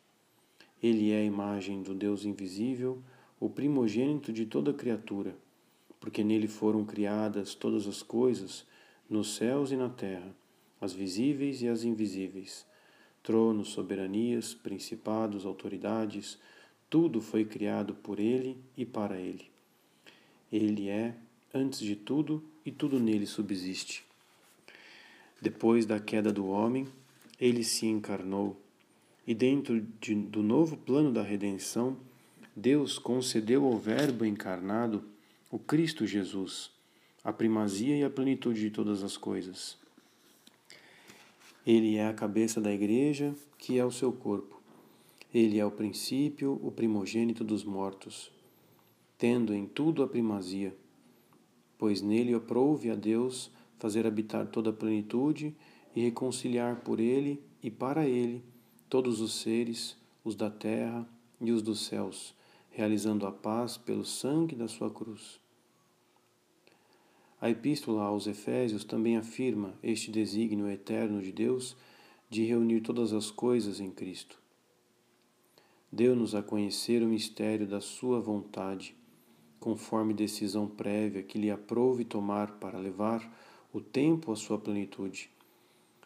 Ele 0.83 1.12
é 1.12 1.19
a 1.19 1.23
imagem 1.23 1.83
do 1.83 1.95
Deus 1.95 2.25
invisível, 2.25 3.03
o 3.38 3.50
primogênito 3.50 4.33
de 4.33 4.47
toda 4.47 4.73
criatura, 4.73 5.37
porque 6.00 6.25
nele 6.25 6.49
foram 6.49 6.83
criadas 6.83 7.55
todas 7.55 7.87
as 7.87 8.03
coisas 8.03 8.64
nos 9.07 9.37
céus 9.37 9.71
e 9.71 9.76
na 9.76 9.91
terra, 9.91 10.35
as 10.81 10.95
visíveis 10.95 11.61
e 11.61 11.69
as 11.69 11.85
invisíveis, 11.85 12.67
tronos, 13.23 13.69
soberanias, 13.69 14.55
principados, 14.55 15.45
autoridades, 15.45 16.38
tudo 16.88 17.21
foi 17.21 17.45
criado 17.45 17.95
por 17.95 18.19
ele 18.19 18.57
e 18.79 18.87
para 18.87 19.21
ele. 19.21 19.53
Ele 20.56 20.88
é, 20.88 21.12
antes 21.52 21.80
de 21.80 21.96
tudo, 21.96 22.40
e 22.64 22.70
tudo 22.70 23.00
nele 23.00 23.26
subsiste. 23.26 24.04
Depois 25.42 25.84
da 25.84 25.99
queda 25.99 26.32
do 26.32 26.46
homem, 26.46 26.87
ele 27.40 27.64
se 27.64 27.87
encarnou, 27.87 28.56
e 29.26 29.34
dentro 29.34 29.80
de, 30.00 30.14
do 30.14 30.44
novo 30.44 30.76
plano 30.76 31.11
da 31.11 31.25
redenção, 31.25 31.96
Deus 32.54 33.00
concedeu 33.00 33.64
ao 33.64 33.76
Verbo 33.76 34.25
encarnado 34.25 35.02
o 35.50 35.58
Cristo 35.58 36.06
Jesus 36.06 36.70
a 37.25 37.32
primazia 37.32 37.96
e 37.96 38.04
a 38.04 38.11
plenitude 38.11 38.61
de 38.61 38.70
todas 38.70 39.02
as 39.02 39.16
coisas. 39.16 39.76
Ele 41.66 41.96
é 41.96 42.06
a 42.06 42.14
cabeça 42.14 42.61
da 42.61 42.73
igreja, 42.73 43.34
que 43.58 43.76
é 43.76 43.84
o 43.84 43.90
seu 43.90 44.12
corpo. 44.12 44.62
Ele 45.34 45.58
é 45.58 45.66
o 45.66 45.70
princípio, 45.73 46.61
o 46.62 46.70
primogênito 46.70 47.42
dos 47.42 47.64
mortos, 47.64 48.30
tendo 49.25 49.54
em 49.54 49.64
tudo 49.64 50.02
a 50.02 50.07
primazia, 50.07 50.76
pois 51.78 52.02
nele 52.02 52.35
aprouve 52.35 52.90
a 52.90 52.95
Deus 52.95 53.50
fazer 53.78 54.07
habitar 54.07 54.47
toda 54.49 54.69
a 54.69 54.73
plenitude 54.75 55.57
e 55.97 56.02
reconciliar 56.02 56.83
por 56.83 57.00
ele 57.00 57.43
e 57.62 57.71
para 57.71 58.07
ele 58.07 58.45
todos 58.87 59.23
os 59.23 59.40
seres, 59.40 59.97
os 60.23 60.35
da 60.35 60.50
terra 60.50 61.09
e 61.40 61.50
os 61.52 61.62
dos 61.62 61.87
céus, 61.87 62.35
realizando 62.71 63.26
a 63.26 63.33
paz 63.33 63.78
pelo 63.78 64.04
sangue 64.04 64.54
da 64.54 64.69
sua 64.69 64.90
cruz. 64.90 65.40
A 67.40 67.49
Epístola 67.49 68.02
aos 68.02 68.26
Efésios 68.26 68.85
também 68.85 69.16
afirma 69.16 69.73
este 69.83 70.11
desígnio 70.11 70.69
eterno 70.69 71.23
de 71.23 71.33
Deus 71.33 71.75
de 72.28 72.45
reunir 72.45 72.83
todas 72.83 73.14
as 73.14 73.31
coisas 73.31 73.81
em 73.81 73.90
Cristo. 73.90 74.38
Deu-nos 75.90 76.35
a 76.35 76.43
conhecer 76.43 77.02
o 77.02 77.09
mistério 77.09 77.66
da 77.66 77.81
Sua 77.81 78.21
vontade, 78.21 78.95
conforme 79.64 80.12
decisão 80.12 80.68
prévia 80.68 81.23
que 81.23 81.38
lhe 81.38 81.50
aprouve 81.50 82.04
tomar 82.04 82.59
para 82.59 82.78
levar 82.78 83.35
o 83.73 83.80
tempo 83.80 84.30
à 84.30 84.37
sua 84.37 84.59
plenitude. 84.59 85.30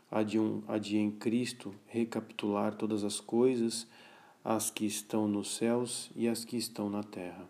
Há 0.09 0.23
de, 0.23 0.39
um, 0.39 0.63
há 0.69 0.79
de 0.79 0.97
em 0.97 1.11
Cristo 1.11 1.75
recapitular 1.89 2.77
todas 2.77 3.03
as 3.03 3.19
coisas, 3.19 3.85
as 4.45 4.71
que 4.71 4.87
estão 4.87 5.27
nos 5.27 5.57
céus 5.57 6.09
e 6.15 6.29
as 6.29 6.45
que 6.45 6.57
estão 6.57 6.89
na 6.89 7.03
terra. 7.03 7.49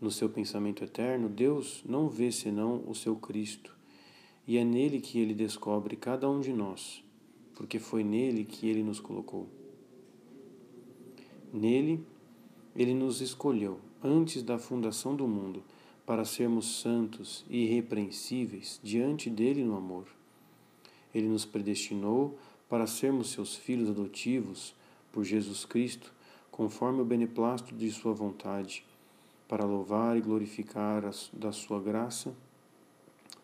No 0.00 0.12
seu 0.12 0.28
pensamento 0.30 0.84
eterno, 0.84 1.28
Deus 1.28 1.82
não 1.84 2.08
vê 2.08 2.30
senão 2.30 2.84
o 2.86 2.94
seu 2.94 3.16
Cristo, 3.16 3.76
e 4.46 4.56
é 4.56 4.62
nele 4.62 5.00
que 5.00 5.18
ele 5.18 5.34
descobre 5.34 5.96
cada 5.96 6.30
um 6.30 6.40
de 6.40 6.52
nós, 6.52 7.02
porque 7.56 7.80
foi 7.80 8.04
nele 8.04 8.44
que 8.44 8.68
ele 8.68 8.84
nos 8.84 9.00
colocou. 9.00 9.48
Nele, 11.52 12.06
ele 12.74 12.94
nos 12.94 13.20
escolheu 13.20 13.78
antes 14.02 14.42
da 14.42 14.58
fundação 14.58 15.14
do 15.14 15.26
mundo 15.26 15.62
para 16.06 16.24
sermos 16.24 16.80
santos 16.80 17.44
e 17.48 17.64
irrepreensíveis 17.64 18.80
diante 18.82 19.28
dele 19.28 19.62
no 19.62 19.76
amor. 19.76 20.06
Ele 21.14 21.28
nos 21.28 21.44
predestinou 21.44 22.38
para 22.68 22.86
sermos 22.86 23.30
seus 23.30 23.56
filhos 23.56 23.88
adotivos 23.90 24.74
por 25.12 25.24
Jesus 25.24 25.64
Cristo, 25.64 26.12
conforme 26.50 27.00
o 27.00 27.04
beneplácito 27.04 27.74
de 27.74 27.90
Sua 27.90 28.12
vontade 28.12 28.84
para 29.50 29.64
louvar 29.64 30.16
e 30.16 30.20
glorificar 30.20 31.04
a, 31.04 31.10
da 31.32 31.50
sua 31.50 31.80
graça, 31.80 32.32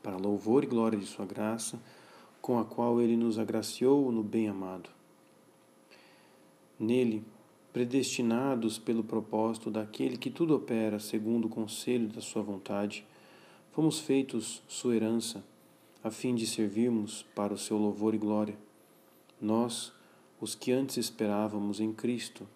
para 0.01 0.17
louvor 0.17 0.63
e 0.63 0.67
glória 0.69 0.97
de 0.97 1.05
sua 1.05 1.27
graça, 1.27 1.83
com 2.41 2.61
a 2.61 2.65
qual 2.65 3.01
ele 3.01 3.17
nos 3.17 3.41
agraciou 3.41 4.13
no 4.13 4.23
bem-amado. 4.23 4.89
Nele, 6.79 7.25
predestinados 7.77 8.79
pelo 8.79 9.05
propósito 9.05 9.71
daquele 9.71 10.17
que 10.17 10.31
tudo 10.31 10.57
opera 10.57 10.99
segundo 10.99 11.45
o 11.45 11.51
conselho 11.51 12.09
da 12.09 12.23
sua 12.23 12.41
vontade, 12.41 13.05
fomos 13.71 14.01
feitos 14.01 14.63
sua 14.67 14.97
herança, 14.97 15.45
a 16.03 16.11
fim 16.11 16.35
de 16.35 16.47
servirmos 16.47 17.27
para 17.35 17.53
o 17.53 17.59
seu 17.59 17.77
louvor 17.77 18.15
e 18.15 18.17
glória. 18.17 18.57
Nós, 19.39 19.93
os 20.41 20.55
que 20.55 20.73
antes 20.73 20.97
esperávamos 20.97 21.79
em 21.79 21.93
Cristo. 21.93 22.49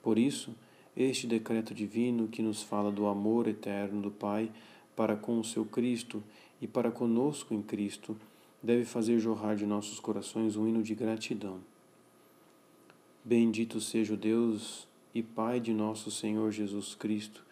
Por 0.00 0.16
isso, 0.16 0.54
este 0.96 1.26
decreto 1.26 1.74
divino 1.74 2.28
que 2.28 2.42
nos 2.42 2.62
fala 2.62 2.92
do 2.92 3.08
amor 3.08 3.48
eterno 3.48 4.00
do 4.00 4.12
Pai 4.12 4.52
para 4.94 5.16
com 5.16 5.40
o 5.40 5.44
seu 5.44 5.64
Cristo 5.64 6.22
e 6.60 6.68
para 6.68 6.92
conosco 6.92 7.54
em 7.54 7.60
Cristo 7.60 8.16
deve 8.62 8.84
fazer 8.84 9.18
jorrar 9.18 9.56
de 9.56 9.66
nossos 9.66 9.98
corações 9.98 10.54
um 10.54 10.68
hino 10.68 10.80
de 10.80 10.94
gratidão. 10.94 11.69
Bendito 13.30 13.80
seja 13.80 14.14
o 14.14 14.16
Deus 14.16 14.88
e 15.14 15.22
Pai 15.22 15.60
de 15.60 15.72
nosso 15.72 16.10
Senhor 16.10 16.50
Jesus 16.50 16.96
Cristo, 16.96 17.44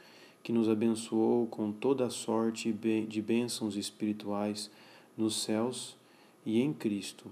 que 0.42 0.50
nos 0.52 0.68
abençoou 0.68 1.46
com 1.46 1.70
toda 1.70 2.04
a 2.04 2.10
sorte 2.10 2.72
de 2.72 3.22
bênçãos 3.22 3.76
espirituais 3.76 4.72
nos 5.16 5.40
céus 5.40 5.96
e 6.44 6.60
em 6.60 6.72
Cristo. 6.72 7.26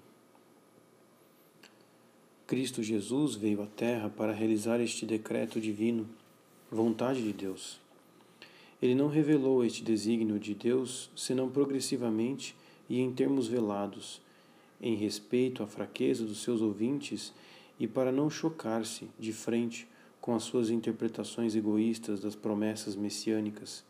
Cristo 2.46 2.84
Jesus 2.84 3.34
veio 3.34 3.64
à 3.64 3.66
Terra 3.66 4.08
para 4.08 4.32
realizar 4.32 4.78
este 4.78 5.04
decreto 5.04 5.60
divino, 5.60 6.08
vontade 6.70 7.24
de 7.24 7.32
Deus. 7.32 7.80
Ele 8.80 8.94
não 8.94 9.08
revelou 9.08 9.64
este 9.64 9.82
desígnio 9.82 10.38
de 10.38 10.54
Deus 10.54 11.10
senão 11.16 11.50
progressivamente 11.50 12.54
e 12.88 13.00
em 13.00 13.12
termos 13.12 13.48
velados, 13.48 14.20
em 14.80 14.94
respeito 14.94 15.64
à 15.64 15.66
fraqueza 15.66 16.24
dos 16.24 16.44
seus 16.44 16.60
ouvintes 16.60 17.34
e 17.78 17.86
para 17.86 18.10
não 18.10 18.30
chocar-se 18.30 19.08
de 19.18 19.32
frente 19.32 19.88
com 20.20 20.34
as 20.34 20.42
suas 20.42 20.70
interpretações 20.70 21.54
egoístas 21.54 22.20
das 22.20 22.34
promessas 22.34 22.96
messiânicas. 22.96 23.84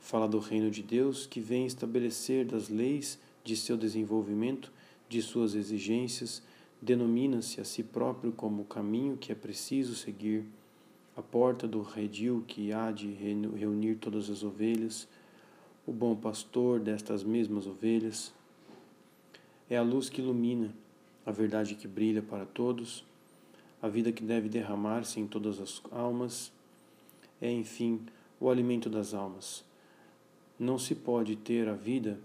Fala 0.00 0.28
do 0.28 0.38
reino 0.38 0.70
de 0.70 0.82
Deus 0.82 1.26
que 1.26 1.40
vem 1.40 1.66
estabelecer 1.66 2.44
das 2.44 2.68
leis 2.68 3.18
de 3.44 3.56
seu 3.56 3.76
desenvolvimento, 3.76 4.72
de 5.08 5.20
suas 5.20 5.54
exigências, 5.54 6.42
denomina-se 6.80 7.60
a 7.60 7.64
si 7.64 7.82
próprio 7.82 8.32
como 8.32 8.62
o 8.62 8.66
caminho 8.66 9.16
que 9.16 9.32
é 9.32 9.34
preciso 9.34 9.94
seguir, 9.94 10.44
a 11.16 11.22
porta 11.22 11.66
do 11.66 11.82
redil 11.82 12.44
que 12.46 12.72
há 12.72 12.90
de 12.90 13.10
reunir 13.10 13.96
todas 13.96 14.28
as 14.28 14.42
ovelhas, 14.42 15.08
o 15.86 15.92
bom 15.92 16.14
pastor 16.14 16.78
destas 16.78 17.24
mesmas 17.24 17.66
ovelhas. 17.66 18.32
É 19.68 19.76
a 19.76 19.82
luz 19.82 20.08
que 20.08 20.20
ilumina, 20.20 20.74
a 21.26 21.32
verdade 21.32 21.74
que 21.74 21.88
brilha 21.88 22.22
para 22.22 22.46
todos, 22.46 23.04
a 23.82 23.88
vida 23.88 24.12
que 24.12 24.22
deve 24.22 24.48
derramar-se 24.48 25.18
em 25.18 25.26
todas 25.26 25.60
as 25.60 25.82
almas. 25.90 26.52
É, 27.42 27.50
enfim, 27.50 28.00
o 28.40 28.48
alimento 28.48 28.88
das 28.88 29.12
almas. 29.12 29.64
Não 30.58 30.78
se 30.78 30.94
pode 30.94 31.34
ter 31.34 31.68
a 31.68 31.74
vida 31.74 32.18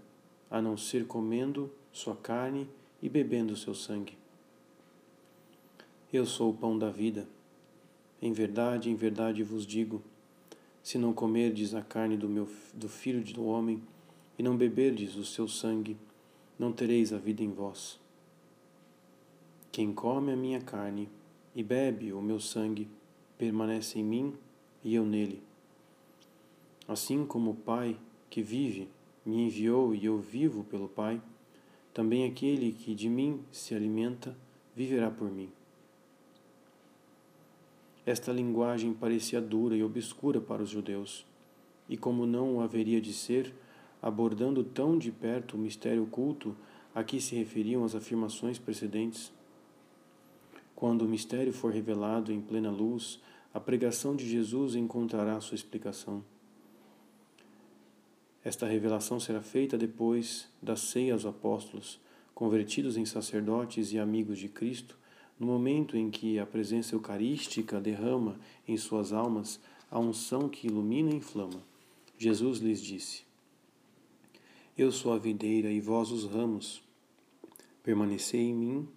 a 0.48 0.62
não 0.62 0.76
ser 0.76 1.06
comendo 1.06 1.70
sua 1.92 2.16
carne 2.16 2.68
e 3.02 3.08
bebendo 3.08 3.56
seu 3.56 3.74
sangue. 3.74 4.16
Eu 6.12 6.24
sou 6.24 6.50
o 6.50 6.54
pão 6.54 6.78
da 6.78 6.88
vida. 6.88 7.26
Em 8.20 8.32
verdade, 8.32 8.88
em 8.88 8.94
verdade 8.94 9.42
vos 9.42 9.66
digo: 9.66 10.00
se 10.82 10.96
não 10.96 11.12
comerdes 11.12 11.74
a 11.74 11.82
carne 11.82 12.16
do, 12.16 12.28
meu, 12.28 12.48
do 12.72 12.88
filho 12.88 13.22
do 13.32 13.44
homem 13.44 13.82
e 14.38 14.42
não 14.42 14.56
beberdes 14.56 15.16
o 15.16 15.24
seu 15.24 15.48
sangue, 15.48 15.96
não 16.58 16.72
tereis 16.72 17.12
a 17.12 17.18
vida 17.18 17.42
em 17.42 17.50
vós. 17.50 18.01
Quem 19.72 19.90
come 19.90 20.30
a 20.30 20.36
minha 20.36 20.60
carne 20.60 21.08
e 21.56 21.62
bebe 21.62 22.12
o 22.12 22.20
meu 22.20 22.38
sangue, 22.38 22.86
permanece 23.38 23.98
em 23.98 24.04
mim 24.04 24.34
e 24.84 24.94
eu 24.94 25.02
nele. 25.02 25.42
Assim 26.86 27.24
como 27.24 27.52
o 27.52 27.54
Pai 27.54 27.96
que 28.28 28.42
vive 28.42 28.86
me 29.24 29.46
enviou 29.46 29.94
e 29.94 30.04
eu 30.04 30.18
vivo 30.18 30.62
pelo 30.64 30.88
Pai, 30.88 31.22
também 31.94 32.26
aquele 32.26 32.72
que 32.72 32.94
de 32.94 33.08
mim 33.08 33.40
se 33.50 33.74
alimenta 33.74 34.36
viverá 34.76 35.10
por 35.10 35.30
mim. 35.30 35.50
Esta 38.04 38.30
linguagem 38.30 38.92
parecia 38.92 39.40
dura 39.40 39.74
e 39.74 39.82
obscura 39.82 40.38
para 40.38 40.62
os 40.62 40.68
judeus, 40.68 41.24
e 41.88 41.96
como 41.96 42.26
não 42.26 42.56
o 42.56 42.60
haveria 42.60 43.00
de 43.00 43.14
ser, 43.14 43.54
abordando 44.02 44.62
tão 44.62 44.98
de 44.98 45.10
perto 45.10 45.56
o 45.56 45.58
mistério 45.58 46.02
oculto 46.02 46.54
a 46.94 47.02
que 47.02 47.18
se 47.22 47.34
referiam 47.36 47.84
as 47.84 47.94
afirmações 47.94 48.58
precedentes. 48.58 49.32
Quando 50.82 51.02
o 51.02 51.08
mistério 51.08 51.52
for 51.52 51.72
revelado 51.72 52.32
em 52.32 52.40
plena 52.40 52.68
luz, 52.68 53.20
a 53.54 53.60
pregação 53.60 54.16
de 54.16 54.28
Jesus 54.28 54.74
encontrará 54.74 55.40
sua 55.40 55.54
explicação. 55.54 56.24
Esta 58.42 58.66
revelação 58.66 59.20
será 59.20 59.40
feita 59.40 59.78
depois 59.78 60.48
da 60.60 60.74
ceia 60.74 61.12
aos 61.12 61.24
apóstolos, 61.24 62.00
convertidos 62.34 62.96
em 62.96 63.04
sacerdotes 63.04 63.92
e 63.92 63.98
amigos 64.00 64.40
de 64.40 64.48
Cristo, 64.48 64.98
no 65.38 65.46
momento 65.46 65.96
em 65.96 66.10
que 66.10 66.40
a 66.40 66.44
presença 66.44 66.96
eucarística 66.96 67.80
derrama 67.80 68.40
em 68.66 68.76
suas 68.76 69.12
almas 69.12 69.60
a 69.88 70.00
unção 70.00 70.48
que 70.48 70.66
ilumina 70.66 71.12
e 71.12 71.14
inflama, 71.14 71.62
Jesus 72.18 72.58
lhes 72.58 72.82
disse: 72.82 73.22
Eu 74.76 74.90
sou 74.90 75.12
a 75.12 75.18
videira 75.18 75.70
e 75.70 75.80
vós 75.80 76.10
os 76.10 76.24
ramos. 76.24 76.82
Permanecei 77.84 78.40
em 78.40 78.52
mim, 78.52 78.88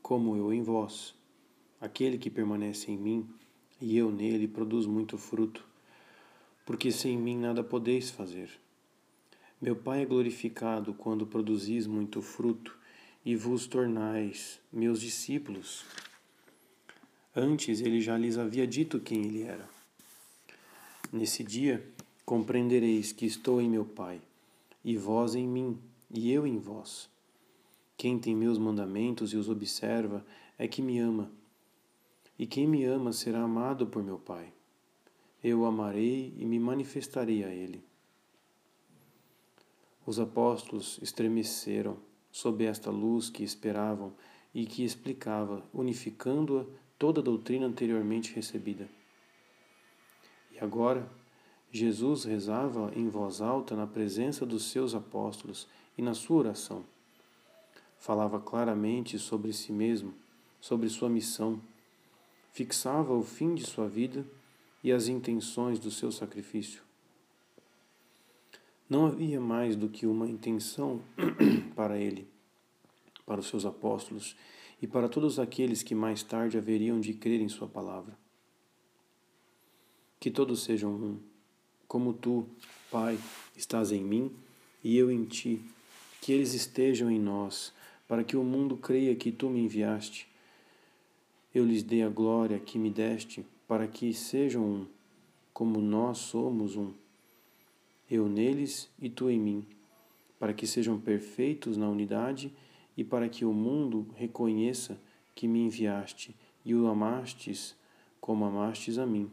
como 0.00 0.34
eu 0.34 0.50
em 0.50 0.62
vós. 0.62 1.14
Aquele 1.80 2.18
que 2.18 2.30
permanece 2.30 2.90
em 2.90 2.96
mim 2.96 3.28
e 3.80 3.96
eu 3.96 4.10
nele 4.10 4.48
produz 4.48 4.86
muito 4.86 5.18
fruto, 5.18 5.64
porque 6.64 6.90
sem 6.90 7.16
mim 7.16 7.36
nada 7.36 7.62
podeis 7.62 8.10
fazer. 8.10 8.50
Meu 9.60 9.76
Pai 9.76 10.02
é 10.02 10.06
glorificado 10.06 10.94
quando 10.94 11.26
produzis 11.26 11.86
muito 11.86 12.22
fruto 12.22 12.76
e 13.24 13.34
vos 13.36 13.66
tornais 13.66 14.60
meus 14.72 15.00
discípulos. 15.00 15.84
Antes 17.34 17.80
ele 17.80 18.00
já 18.00 18.16
lhes 18.16 18.38
havia 18.38 18.66
dito 18.66 19.00
quem 19.00 19.24
ele 19.24 19.42
era. 19.42 19.68
Nesse 21.12 21.44
dia 21.44 21.86
compreendereis 22.24 23.12
que 23.12 23.26
estou 23.26 23.60
em 23.60 23.68
meu 23.68 23.84
Pai, 23.84 24.20
e 24.84 24.96
vós 24.96 25.34
em 25.34 25.46
mim, 25.46 25.78
e 26.10 26.32
eu 26.32 26.46
em 26.46 26.58
vós. 26.58 27.08
Quem 27.96 28.18
tem 28.18 28.34
meus 28.34 28.58
mandamentos 28.58 29.32
e 29.32 29.36
os 29.36 29.48
observa 29.48 30.24
é 30.58 30.66
que 30.66 30.82
me 30.82 30.98
ama. 30.98 31.30
E 32.38 32.46
quem 32.46 32.66
me 32.66 32.84
ama 32.84 33.12
será 33.12 33.40
amado 33.40 33.86
por 33.86 34.02
meu 34.02 34.18
Pai. 34.18 34.52
Eu 35.42 35.60
o 35.60 35.64
amarei 35.66 36.34
e 36.36 36.44
me 36.44 36.58
manifestarei 36.58 37.44
a 37.44 37.48
ele. 37.48 37.82
Os 40.04 40.20
apóstolos 40.20 40.98
estremeceram 41.02 41.96
sob 42.30 42.64
esta 42.64 42.90
luz 42.90 43.30
que 43.30 43.42
esperavam 43.42 44.12
e 44.54 44.66
que 44.66 44.84
explicava, 44.84 45.64
unificando-a 45.72 46.64
toda 46.98 47.20
a 47.20 47.24
doutrina 47.24 47.66
anteriormente 47.66 48.34
recebida. 48.34 48.88
E 50.52 50.58
agora, 50.58 51.10
Jesus 51.70 52.24
rezava 52.24 52.92
em 52.94 53.08
voz 53.08 53.40
alta 53.40 53.74
na 53.74 53.86
presença 53.86 54.46
dos 54.46 54.70
seus 54.70 54.94
apóstolos 54.94 55.66
e 55.96 56.02
na 56.02 56.14
sua 56.14 56.38
oração. 56.38 56.84
Falava 57.98 58.40
claramente 58.40 59.18
sobre 59.18 59.52
si 59.52 59.72
mesmo, 59.72 60.14
sobre 60.60 60.88
sua 60.88 61.08
missão, 61.08 61.60
fixava 62.56 63.12
o 63.12 63.22
fim 63.22 63.54
de 63.54 63.66
sua 63.66 63.86
vida 63.86 64.26
e 64.82 64.90
as 64.90 65.08
intenções 65.08 65.78
do 65.78 65.90
seu 65.90 66.10
sacrifício. 66.10 66.80
Não 68.88 69.04
havia 69.04 69.38
mais 69.38 69.76
do 69.76 69.90
que 69.90 70.06
uma 70.06 70.26
intenção 70.26 71.02
para 71.76 71.98
ele, 71.98 72.26
para 73.26 73.40
os 73.40 73.48
seus 73.48 73.66
apóstolos 73.66 74.34
e 74.80 74.86
para 74.86 75.06
todos 75.06 75.38
aqueles 75.38 75.82
que 75.82 75.94
mais 75.94 76.22
tarde 76.22 76.56
haveriam 76.56 76.98
de 76.98 77.12
crer 77.12 77.42
em 77.42 77.48
Sua 77.50 77.68
palavra. 77.68 78.16
Que 80.18 80.30
todos 80.30 80.62
sejam 80.62 80.92
um, 80.92 81.20
como 81.86 82.14
tu, 82.14 82.48
Pai, 82.90 83.18
estás 83.54 83.92
em 83.92 84.02
mim 84.02 84.34
e 84.82 84.96
eu 84.96 85.10
em 85.10 85.26
ti, 85.26 85.60
que 86.22 86.32
eles 86.32 86.54
estejam 86.54 87.10
em 87.10 87.20
nós, 87.20 87.70
para 88.08 88.24
que 88.24 88.34
o 88.34 88.42
mundo 88.42 88.78
creia 88.78 89.14
que 89.14 89.30
tu 89.30 89.50
me 89.50 89.60
enviaste. 89.60 90.26
Eu 91.56 91.64
lhes 91.64 91.82
dei 91.82 92.02
a 92.02 92.10
glória 92.10 92.58
que 92.58 92.78
me 92.78 92.90
deste, 92.90 93.42
para 93.66 93.88
que 93.88 94.12
sejam 94.12 94.62
um, 94.62 94.86
como 95.54 95.80
nós 95.80 96.18
somos 96.18 96.76
um 96.76 96.92
eu 98.10 98.28
neles 98.28 98.90
e 99.00 99.08
tu 99.08 99.30
em 99.30 99.40
mim, 99.40 99.66
para 100.38 100.52
que 100.52 100.66
sejam 100.66 101.00
perfeitos 101.00 101.78
na 101.78 101.88
unidade 101.88 102.52
e 102.94 103.02
para 103.02 103.26
que 103.26 103.42
o 103.46 103.54
mundo 103.54 104.06
reconheça 104.16 105.00
que 105.34 105.48
me 105.48 105.60
enviaste 105.60 106.36
e 106.62 106.74
o 106.74 106.88
amastes 106.88 107.74
como 108.20 108.44
amastes 108.44 108.98
a 108.98 109.06
mim. 109.06 109.30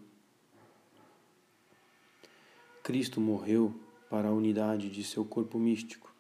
Cristo 2.82 3.20
morreu 3.20 3.76
para 4.10 4.30
a 4.30 4.34
unidade 4.34 4.90
de 4.90 5.04
seu 5.04 5.26
corpo 5.26 5.60
místico. 5.60 6.13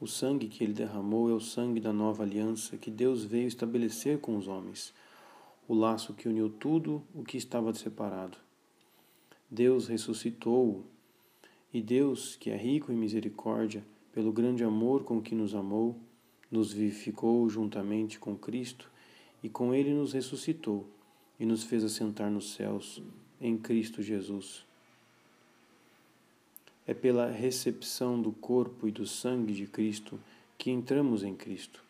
O 0.00 0.06
sangue 0.06 0.48
que 0.48 0.64
ele 0.64 0.72
derramou 0.72 1.28
é 1.28 1.34
o 1.34 1.40
sangue 1.40 1.78
da 1.78 1.92
nova 1.92 2.22
aliança 2.22 2.78
que 2.78 2.90
Deus 2.90 3.22
veio 3.22 3.46
estabelecer 3.46 4.18
com 4.18 4.34
os 4.34 4.48
homens, 4.48 4.94
o 5.68 5.74
laço 5.74 6.14
que 6.14 6.26
uniu 6.26 6.48
tudo 6.48 7.02
o 7.14 7.22
que 7.22 7.36
estava 7.36 7.74
separado. 7.74 8.38
Deus 9.50 9.88
ressuscitou-o 9.88 10.86
e 11.70 11.82
Deus, 11.82 12.34
que 12.34 12.48
é 12.48 12.56
rico 12.56 12.90
em 12.90 12.96
misericórdia, 12.96 13.84
pelo 14.10 14.32
grande 14.32 14.64
amor 14.64 15.04
com 15.04 15.20
que 15.20 15.34
nos 15.34 15.54
amou, 15.54 15.94
nos 16.50 16.72
vivificou 16.72 17.46
juntamente 17.50 18.18
com 18.18 18.34
Cristo 18.34 18.90
e 19.42 19.50
com 19.50 19.74
Ele 19.74 19.92
nos 19.92 20.14
ressuscitou 20.14 20.88
e 21.38 21.44
nos 21.44 21.62
fez 21.62 21.84
assentar 21.84 22.30
nos 22.30 22.54
céus 22.54 23.02
em 23.38 23.58
Cristo 23.58 24.02
Jesus. 24.02 24.69
É 26.90 26.94
pela 26.94 27.30
recepção 27.30 28.20
do 28.20 28.32
corpo 28.32 28.88
e 28.88 28.90
do 28.90 29.06
sangue 29.06 29.54
de 29.54 29.64
Cristo 29.64 30.18
que 30.58 30.72
entramos 30.72 31.22
em 31.22 31.36
Cristo 31.36 31.84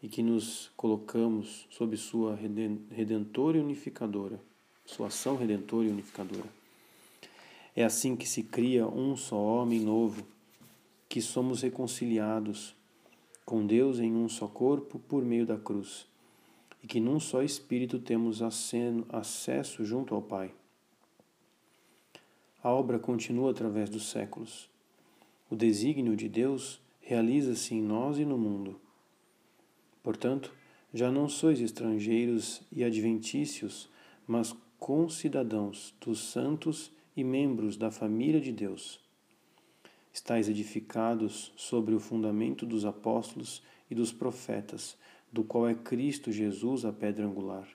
e 0.00 0.06
que 0.06 0.22
nos 0.22 0.70
colocamos 0.76 1.66
sob 1.68 1.96
Sua 1.96 2.38
redentora 2.92 3.58
e 3.58 3.60
unificadora, 3.60 4.38
Sua 4.84 5.08
ação 5.08 5.36
redentora 5.36 5.88
e 5.88 5.90
unificadora. 5.90 6.46
É 7.74 7.82
assim 7.82 8.14
que 8.14 8.28
se 8.28 8.44
cria 8.44 8.86
um 8.86 9.16
só 9.16 9.36
homem 9.36 9.80
novo, 9.80 10.24
que 11.08 11.20
somos 11.20 11.62
reconciliados 11.62 12.72
com 13.44 13.66
Deus 13.66 13.98
em 13.98 14.14
um 14.14 14.28
só 14.28 14.46
corpo 14.46 15.00
por 15.08 15.24
meio 15.24 15.44
da 15.44 15.58
cruz. 15.58 16.06
e 16.84 16.86
que 16.86 17.00
num 17.00 17.18
só 17.18 17.42
Espírito 17.42 17.98
temos 17.98 18.40
acesso 18.40 19.84
junto 19.84 20.14
ao 20.14 20.22
Pai. 20.22 20.54
A 22.66 22.70
obra 22.70 22.98
continua 22.98 23.52
através 23.52 23.88
dos 23.88 24.10
séculos. 24.10 24.68
O 25.48 25.54
desígnio 25.54 26.16
de 26.16 26.28
Deus 26.28 26.80
realiza-se 27.00 27.76
em 27.76 27.80
nós 27.80 28.18
e 28.18 28.24
no 28.24 28.36
mundo. 28.36 28.80
Portanto, 30.02 30.52
já 30.92 31.08
não 31.08 31.28
sois 31.28 31.60
estrangeiros 31.60 32.60
e 32.72 32.82
adventícios, 32.82 33.88
mas 34.26 34.52
concidadãos 34.80 35.94
dos 36.00 36.18
santos 36.18 36.90
e 37.16 37.22
membros 37.22 37.76
da 37.76 37.92
família 37.92 38.40
de 38.40 38.50
Deus. 38.50 38.98
Estais 40.12 40.48
edificados 40.48 41.52
sobre 41.54 41.94
o 41.94 42.00
fundamento 42.00 42.66
dos 42.66 42.84
apóstolos 42.84 43.62
e 43.88 43.94
dos 43.94 44.12
profetas, 44.12 44.98
do 45.30 45.44
qual 45.44 45.68
é 45.68 45.74
Cristo 45.76 46.32
Jesus 46.32 46.84
a 46.84 46.92
pedra 46.92 47.26
angular. 47.26 47.68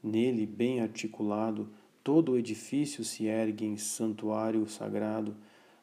Nele, 0.00 0.46
bem 0.46 0.80
articulado, 0.80 1.68
todo 2.02 2.32
o 2.32 2.38
edifício 2.38 3.04
se 3.04 3.26
ergue 3.26 3.64
em 3.64 3.76
santuário 3.76 4.66
sagrado 4.68 5.36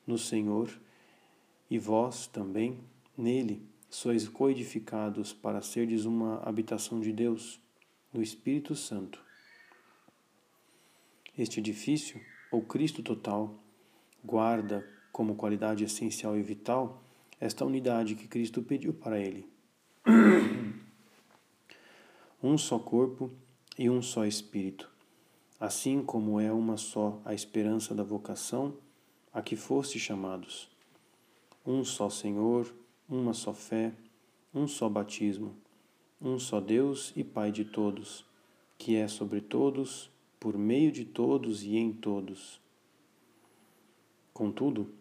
no 0.05 0.17
Senhor, 0.17 0.69
e 1.69 1.77
vós 1.77 2.27
também, 2.27 2.79
nele, 3.17 3.61
sois 3.89 4.27
coedificados 4.27 5.33
para 5.33 5.61
serdes 5.61 6.05
uma 6.05 6.41
habitação 6.43 6.99
de 6.99 7.11
Deus, 7.11 7.59
no 8.13 8.21
Espírito 8.21 8.75
Santo. 8.75 9.21
Este 11.37 11.59
edifício, 11.59 12.19
ou 12.51 12.61
Cristo 12.61 13.03
total, 13.03 13.53
guarda 14.23 14.87
como 15.11 15.35
qualidade 15.35 15.83
essencial 15.83 16.37
e 16.37 16.41
vital 16.41 17.03
esta 17.39 17.65
unidade 17.65 18.15
que 18.15 18.27
Cristo 18.27 18.61
pediu 18.61 18.93
para 18.93 19.19
ele. 19.19 19.47
um 22.41 22.57
só 22.57 22.79
corpo 22.79 23.31
e 23.77 23.89
um 23.89 24.01
só 24.01 24.25
espírito, 24.25 24.89
assim 25.59 26.03
como 26.03 26.39
é 26.39 26.51
uma 26.51 26.77
só 26.77 27.19
a 27.25 27.33
esperança 27.33 27.95
da 27.95 28.03
vocação 28.03 28.75
a 29.33 29.41
que 29.41 29.55
foste 29.55 29.99
chamados. 29.99 30.69
Um 31.65 31.83
só 31.83 32.09
Senhor, 32.09 32.73
uma 33.09 33.33
só 33.33 33.53
fé, 33.53 33.93
um 34.53 34.67
só 34.67 34.87
batismo, 34.87 35.55
um 36.21 36.39
só 36.39 36.59
Deus 36.59 37.11
e 37.15 37.23
Pai 37.23 37.51
de 37.51 37.65
todos, 37.65 38.25
que 38.77 38.95
é 38.95 39.07
sobre 39.07 39.41
todos, 39.41 40.09
por 40.39 40.57
meio 40.57 40.91
de 40.91 41.05
todos 41.05 41.63
e 41.63 41.75
em 41.75 41.91
todos. 41.91 42.61
Contudo, 44.33 44.93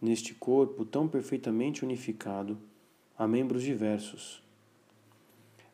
neste 0.00 0.34
corpo 0.34 0.84
tão 0.84 1.06
perfeitamente 1.06 1.84
unificado, 1.84 2.58
há 3.16 3.26
membros 3.26 3.62
diversos. 3.62 4.42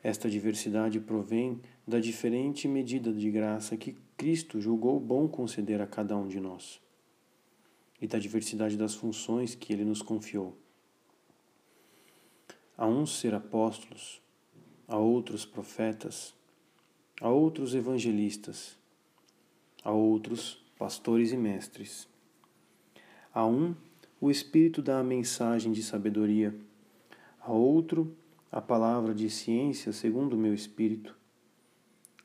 Esta 0.02 0.30
diversidade 0.30 1.00
provém 1.00 1.60
da 1.86 1.98
diferente 1.98 2.68
medida 2.68 3.12
de 3.12 3.30
graça 3.30 3.76
que 3.76 3.96
Cristo 4.16 4.60
julgou 4.60 5.00
bom 5.00 5.28
conceder 5.28 5.80
a 5.80 5.86
cada 5.86 6.16
um 6.16 6.28
de 6.28 6.40
nós, 6.40 6.80
e 8.00 8.06
da 8.06 8.18
diversidade 8.18 8.76
das 8.76 8.94
funções 8.94 9.54
que 9.54 9.72
ele 9.72 9.84
nos 9.84 10.02
confiou. 10.02 10.56
A 12.76 12.86
uns 12.86 13.18
ser 13.18 13.34
apóstolos, 13.34 14.20
a 14.86 14.96
outros 14.98 15.44
profetas, 15.44 16.34
a 17.20 17.28
outros 17.28 17.74
evangelistas, 17.74 18.76
a 19.82 19.90
outros 19.90 20.62
pastores 20.78 21.32
e 21.32 21.36
mestres. 21.36 22.08
A 23.32 23.46
um, 23.46 23.74
o 24.20 24.30
Espírito 24.30 24.82
dá 24.82 25.00
a 25.00 25.04
mensagem 25.04 25.72
de 25.72 25.82
sabedoria, 25.82 26.54
a 27.40 27.52
outro, 27.52 28.16
a 28.56 28.60
palavra 28.62 29.14
de 29.14 29.28
ciência 29.28 29.92
segundo 29.92 30.32
o 30.32 30.38
meu 30.38 30.54
Espírito, 30.54 31.14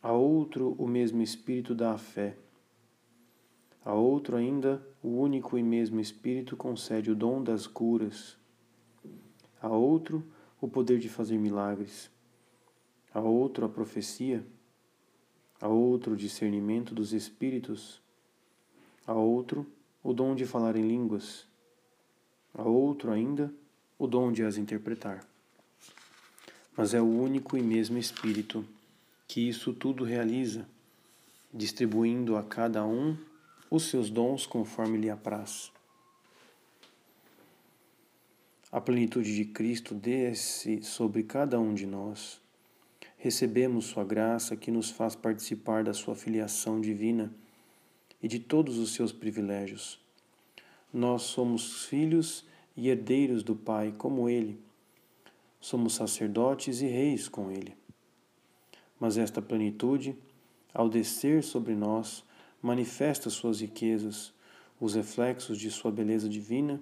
a 0.02 0.14
outro, 0.14 0.74
o 0.78 0.88
mesmo 0.88 1.22
Espírito 1.22 1.76
dá 1.76 1.92
a 1.92 1.98
fé, 1.98 2.38
a 3.84 3.94
outro 3.94 4.38
ainda, 4.38 4.82
o 5.04 5.10
único 5.10 5.58
e 5.58 5.62
mesmo 5.62 6.00
Espírito 6.00 6.56
concede 6.56 7.12
o 7.12 7.16
dom 7.16 7.44
das 7.44 7.68
curas, 7.68 8.38
a 9.62 9.68
outro, 9.68 10.24
o 10.62 10.70
poder 10.70 11.00
de 11.00 11.10
fazer 11.10 11.38
milagres, 11.38 12.10
a 13.14 13.20
outro 13.20 13.66
a 13.66 13.70
profecia, 13.70 14.42
a 15.60 15.68
outro 15.68 16.14
o 16.14 16.18
discernimento 16.18 16.96
dos 16.96 17.12
espíritos, 17.12 18.02
a 19.06 19.14
outro 19.14 19.68
o 20.02 20.14
dom 20.14 20.34
de 20.34 20.46
falar 20.46 20.78
em 20.78 20.88
línguas, 20.88 21.46
a 22.54 22.64
outro 22.64 23.12
ainda 23.12 23.54
o 24.00 24.08
dom 24.08 24.32
de 24.32 24.46
as 24.46 24.56
interpretar. 24.56 25.30
Mas 26.82 26.96
é 26.96 27.00
o 27.00 27.06
único 27.06 27.56
e 27.56 27.62
mesmo 27.62 28.00
Espírito 28.00 28.66
que 29.28 29.48
isso 29.48 29.72
tudo 29.72 30.04
realiza, 30.04 30.68
distribuindo 31.54 32.36
a 32.36 32.42
cada 32.42 32.84
um 32.84 33.16
os 33.70 33.84
seus 33.84 34.10
dons 34.10 34.48
conforme 34.48 34.98
lhe 34.98 35.08
apraz. 35.08 35.72
A 38.72 38.82
plenitude 38.82 39.36
de 39.36 39.46
Cristo 39.46 39.94
desce 39.94 40.82
sobre 40.82 41.22
cada 41.22 41.60
um 41.60 41.76
de 41.76 41.86
nós. 41.86 42.42
Recebemos 43.16 43.86
Sua 43.86 44.04
graça 44.04 44.56
que 44.56 44.72
nos 44.72 44.90
faz 44.90 45.16
participar 45.16 45.84
da 45.84 45.94
Sua 45.94 46.16
filiação 46.16 46.82
divina 46.82 47.32
e 48.24 48.28
de 48.28 48.40
todos 48.40 48.80
os 48.80 48.96
seus 48.96 49.12
privilégios. 49.12 50.00
Nós 50.92 51.22
somos 51.22 51.86
filhos 51.86 52.44
e 52.76 52.90
herdeiros 52.90 53.44
do 53.44 53.56
Pai, 53.56 53.94
como 53.96 54.28
Ele. 54.28 54.71
Somos 55.62 55.94
sacerdotes 55.94 56.82
e 56.82 56.88
reis 56.88 57.30
com 57.30 57.52
Ele. 57.52 57.78
Mas 59.00 59.18
esta 59.18 59.42
plenitude, 59.42 60.18
ao 60.74 60.90
descer 60.90 61.44
sobre 61.44 61.76
nós, 61.76 62.26
manifesta 62.62 63.30
suas 63.30 63.62
riquezas, 63.62 64.34
os 64.80 64.96
reflexos 64.96 65.60
de 65.60 65.70
sua 65.70 65.92
beleza 65.92 66.28
divina 66.28 66.82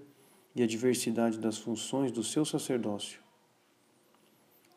e 0.56 0.64
a 0.64 0.68
diversidade 0.68 1.38
das 1.38 1.58
funções 1.58 2.12
do 2.12 2.24
seu 2.24 2.46
sacerdócio. 2.46 3.20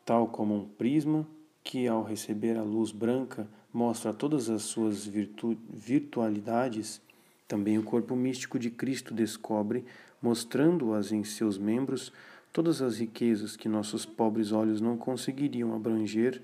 Tal 0.05 0.27
como 0.27 0.53
um 0.53 0.65
prisma 0.65 1.25
que, 1.63 1.87
ao 1.87 2.03
receber 2.03 2.57
a 2.57 2.63
luz 2.63 2.91
branca, 2.91 3.47
mostra 3.71 4.13
todas 4.13 4.49
as 4.49 4.63
suas 4.63 5.05
virtu 5.05 5.57
virtualidades, 5.69 7.01
também 7.47 7.77
o 7.77 7.83
corpo 7.83 8.15
místico 8.15 8.59
de 8.59 8.69
Cristo 8.69 9.13
descobre, 9.13 9.85
mostrando-as 10.21 11.11
em 11.11 11.23
seus 11.23 11.57
membros, 11.57 12.11
todas 12.53 12.83
as 12.83 12.99
riquezas 12.99 13.55
que 13.57 13.67
nossos 13.67 14.05
pobres 14.05 14.51
olhos 14.51 14.79
não 14.79 14.95
conseguiriam 14.95 15.73
abranger 15.73 16.39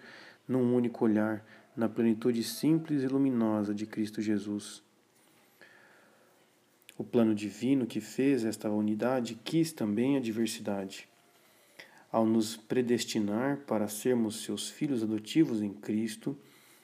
num 0.48 0.76
único 0.76 1.06
olhar, 1.06 1.46
na 1.78 1.88
plenitude 1.88 2.44
simples 2.44 3.04
e 3.04 3.08
luminosa 3.08 3.76
de 3.76 3.86
Cristo 3.86 4.20
Jesus. 4.20 4.82
O 6.98 7.04
plano 7.04 7.36
divino 7.36 7.86
que 7.86 8.02
fez 8.02 8.44
esta 8.44 8.70
unidade 8.72 9.40
quis 9.44 9.72
também 9.72 10.18
a 10.18 10.20
diversidade. 10.20 11.08
Ao 12.12 12.26
nos 12.26 12.58
predestinar 12.58 13.58
para 13.68 13.88
sermos 13.88 14.44
seus 14.44 14.68
filhos 14.68 15.04
adotivos 15.04 15.62
em 15.62 15.72
Cristo, 15.72 16.36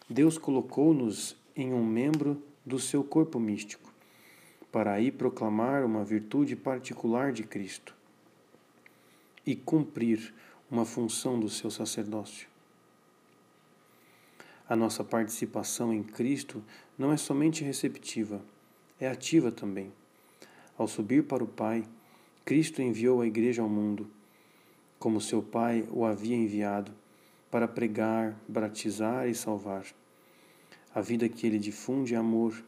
Deus 0.07 0.38
colocou-nos 0.38 1.35
em 1.55 1.73
um 1.73 1.83
membro 1.83 2.41
do 2.63 2.77
seu 2.77 3.03
corpo 3.03 3.39
místico, 3.39 3.91
para 4.71 4.93
aí 4.93 5.11
proclamar 5.11 5.83
uma 5.83 6.05
virtude 6.05 6.55
particular 6.55 7.33
de 7.33 7.43
Cristo 7.43 7.95
e 9.45 9.55
cumprir 9.55 10.34
uma 10.69 10.86
função 10.86 11.39
do 11.39 11.49
seu 11.49 11.69
sacerdócio. 11.69 12.47
A 14.67 14.75
nossa 14.75 15.03
participação 15.03 15.93
em 15.93 16.01
Cristo 16.01 16.63
não 16.97 17.12
é 17.12 17.17
somente 17.17 17.63
receptiva, 17.63 18.41
é 18.99 19.08
ativa 19.08 19.51
também. 19.51 19.91
Ao 20.77 20.88
subir 20.88 21.23
para 21.25 21.43
o 21.43 21.47
Pai, 21.47 21.88
Cristo 22.43 22.81
enviou 22.81 23.21
a 23.21 23.27
Igreja 23.27 23.62
ao 23.62 23.69
mundo, 23.69 24.10
como 24.97 25.21
seu 25.21 25.43
Pai 25.43 25.88
o 25.91 26.03
havia 26.03 26.36
enviado, 26.36 26.91
para 27.51 27.67
pregar, 27.67 28.36
batizar 28.47 29.27
e 29.29 29.36
salvar. 29.36 29.86
A 30.93 31.01
vida 31.01 31.29
que 31.29 31.45
ele 31.45 31.60
difunde 31.60 32.15
é 32.15 32.17
amor. 32.17 32.63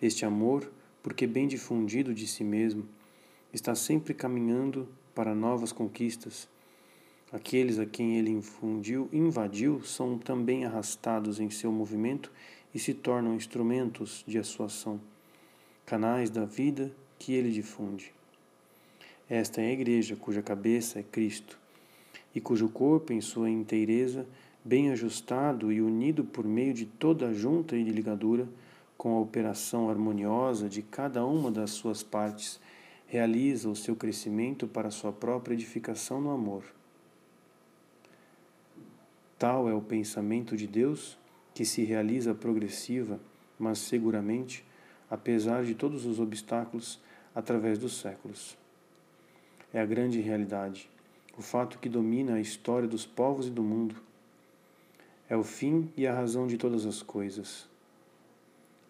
Este 0.00 0.24
amor, 0.24 0.70
porque 1.02 1.26
bem 1.26 1.46
difundido 1.46 2.14
de 2.14 2.26
si 2.26 2.42
mesmo, 2.42 2.88
está 3.52 3.74
sempre 3.74 4.14
caminhando 4.14 4.88
para 5.20 5.34
novas 5.34 5.70
conquistas. 5.70 6.48
Aqueles 7.30 7.78
a 7.78 7.84
quem 7.84 8.16
ele 8.16 8.30
infundiu, 8.30 9.06
invadiu, 9.12 9.82
são 9.84 10.16
também 10.16 10.64
arrastados 10.64 11.38
em 11.38 11.50
seu 11.50 11.70
movimento 11.70 12.32
e 12.74 12.78
se 12.78 12.94
tornam 12.94 13.34
instrumentos 13.34 14.24
de 14.26 14.42
sua 14.42 14.64
ação, 14.64 14.98
canais 15.84 16.30
da 16.30 16.46
vida 16.46 16.90
que 17.18 17.34
ele 17.34 17.50
difunde. 17.50 18.14
Esta 19.28 19.60
é 19.60 19.66
a 19.66 19.72
Igreja, 19.74 20.16
cuja 20.16 20.40
cabeça 20.40 21.00
é 21.00 21.02
Cristo, 21.02 21.58
e 22.34 22.40
cujo 22.40 22.70
corpo, 22.70 23.12
em 23.12 23.20
sua 23.20 23.50
inteireza, 23.50 24.26
bem 24.64 24.90
ajustado 24.90 25.70
e 25.70 25.82
unido 25.82 26.24
por 26.24 26.46
meio 26.46 26.72
de 26.72 26.86
toda 26.86 27.28
a 27.28 27.34
junta 27.34 27.76
e 27.76 27.84
de 27.84 27.90
ligadura, 27.90 28.48
com 28.96 29.18
a 29.18 29.20
operação 29.20 29.90
harmoniosa 29.90 30.66
de 30.66 30.80
cada 30.80 31.26
uma 31.26 31.50
das 31.50 31.72
suas 31.72 32.02
partes, 32.02 32.58
realiza 33.10 33.68
o 33.68 33.74
seu 33.74 33.96
crescimento 33.96 34.68
para 34.68 34.88
sua 34.88 35.12
própria 35.12 35.54
edificação 35.54 36.20
no 36.20 36.30
amor. 36.30 36.62
Tal 39.36 39.68
é 39.68 39.74
o 39.74 39.82
pensamento 39.82 40.56
de 40.56 40.68
Deus 40.68 41.18
que 41.52 41.64
se 41.64 41.82
realiza 41.82 42.32
progressiva, 42.36 43.18
mas 43.58 43.80
seguramente, 43.80 44.64
apesar 45.10 45.64
de 45.64 45.74
todos 45.74 46.06
os 46.06 46.20
obstáculos, 46.20 47.00
através 47.34 47.78
dos 47.78 48.00
séculos. 48.00 48.56
É 49.74 49.80
a 49.80 49.86
grande 49.86 50.20
realidade, 50.20 50.88
o 51.36 51.42
fato 51.42 51.80
que 51.80 51.88
domina 51.88 52.34
a 52.34 52.40
história 52.40 52.86
dos 52.86 53.06
povos 53.06 53.48
e 53.48 53.50
do 53.50 53.64
mundo. 53.64 53.96
É 55.28 55.36
o 55.36 55.42
fim 55.42 55.92
e 55.96 56.06
a 56.06 56.14
razão 56.14 56.46
de 56.46 56.56
todas 56.56 56.86
as 56.86 57.02
coisas. 57.02 57.68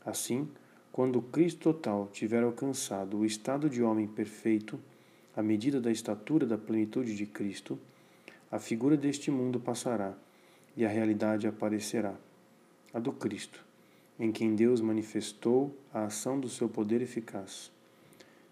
Assim, 0.05 0.47
quando 0.93 1.23
Cristo 1.23 1.73
total 1.73 2.09
tiver 2.13 2.43
alcançado 2.43 3.19
o 3.19 3.25
estado 3.25 3.71
de 3.71 3.83
homem 3.83 4.07
perfeito, 4.07 4.79
à 5.37 5.43
medida 5.43 5.81
da 5.81 5.91
estatura 5.91 6.45
da 6.45 6.59
plenitude 6.59 7.15
de 7.15 7.27
Cristo, 7.27 7.79
a 8.51 8.59
figura 8.59 8.97
deste 8.97 9.31
mundo 9.31 9.61
passará 9.61 10.15
e 10.77 10.85
a 10.85 10.89
realidade 10.89 11.47
aparecerá, 11.47 12.15
a 12.93 12.99
do 12.99 13.13
Cristo, 13.13 13.65
em 14.19 14.33
quem 14.33 14.55
Deus 14.55 14.81
manifestou 14.81 15.75
a 15.95 16.05
ação 16.05 16.41
do 16.41 16.49
seu 16.49 16.69
poder 16.69 17.01
eficaz, 17.01 17.71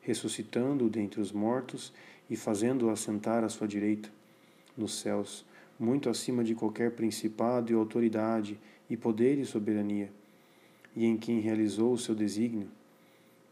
ressuscitando-o 0.01 0.89
dentre 0.89 1.21
os 1.21 1.33
mortos 1.33 1.93
e 2.31 2.37
fazendo-o 2.37 2.91
assentar 2.91 3.43
à 3.43 3.49
sua 3.49 3.67
direita, 3.67 4.09
nos 4.77 5.01
céus, 5.01 5.45
muito 5.79 6.09
acima 6.09 6.45
de 6.45 6.55
qualquer 6.55 6.93
principado 6.93 7.73
e 7.73 7.75
autoridade 7.75 8.59
e 8.89 8.97
poder 8.97 9.39
e 9.39 9.45
soberania, 9.45 10.11
e 10.99 11.07
em 11.07 11.17
quem 11.17 11.39
realizou 11.39 11.93
o 11.93 11.99
seu 11.99 12.13
desígnio, 12.13 12.69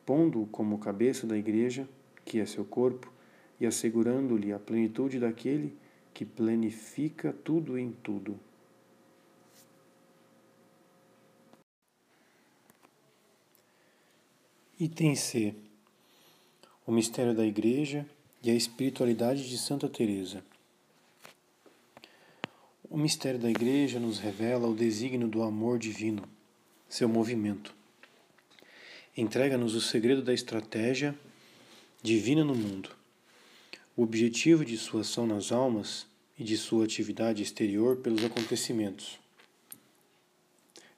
pondo-o 0.05 0.49
como 0.49 0.81
cabeça 0.81 1.29
da 1.29 1.39
igreja, 1.39 1.89
que 2.25 2.41
é 2.41 2.45
seu 2.45 2.65
corpo, 2.65 3.13
e 3.61 3.65
assegurando-lhe 3.65 4.53
a 4.53 4.59
plenitude 4.59 5.21
daquele 5.21 5.73
que 6.13 6.25
planifica 6.25 7.33
tudo 7.33 7.79
em 7.79 7.93
tudo. 8.03 8.37
Item 14.81 15.15
C. 15.15 15.55
O 16.85 16.91
mistério 16.91 17.33
da 17.33 17.47
Igreja 17.47 18.05
e 18.43 18.51
a 18.51 18.55
espiritualidade 18.55 19.49
de 19.49 19.57
Santa 19.57 19.89
Teresa. 19.89 20.45
O 22.91 22.99
mistério 22.99 23.39
da 23.39 23.49
Igreja 23.49 24.01
nos 24.01 24.19
revela 24.19 24.67
o 24.67 24.75
desígnio 24.75 25.29
do 25.29 25.43
amor 25.43 25.79
divino, 25.79 26.23
seu 26.88 27.09
movimento. 27.09 27.75
Entrega-nos 29.16 29.75
o 29.75 29.81
segredo 29.81 30.22
da 30.22 30.35
estratégia 30.35 31.14
divina 32.03 32.44
no 32.44 32.55
mundo 32.55 32.90
o 33.96 34.03
objetivo 34.03 34.62
de 34.62 34.77
sua 34.77 35.01
ação 35.01 35.27
nas 35.27 35.51
almas 35.51 36.07
e 36.38 36.44
de 36.44 36.57
sua 36.59 36.85
atividade 36.85 37.42
exterior 37.42 37.96
pelos 37.96 38.22
acontecimentos. 38.22 39.18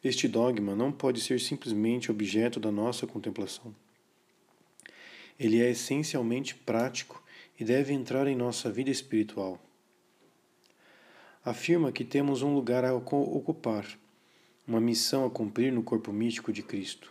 Este 0.03 0.27
dogma 0.27 0.74
não 0.74 0.90
pode 0.90 1.20
ser 1.20 1.38
simplesmente 1.38 2.11
objeto 2.11 2.59
da 2.59 2.72
nossa 2.72 3.07
contemplação. 3.07 3.72
Ele 5.38 5.62
é 5.62 5.70
essencialmente 5.70 6.57
prático 6.57 7.22
e 7.59 7.64
deve 7.64 7.92
entrar 7.92 8.27
em 8.27 8.35
nossa 8.35 8.70
vida 8.70 8.90
espiritual. 8.90 9.61
Afirma 11.44 11.92
que 11.92 12.05
temos 12.05 12.42
um 12.42 12.53
lugar 12.53 12.85
a 12.85 12.94
ocupar, 12.94 13.87
uma 14.69 14.81
missão 14.83 15.25
a 15.25 15.31
cumprir 15.31 15.73
no 15.73 15.83
corpo 15.83 16.13
místico 16.13 16.53
de 16.53 16.63
Cristo. 16.63 17.11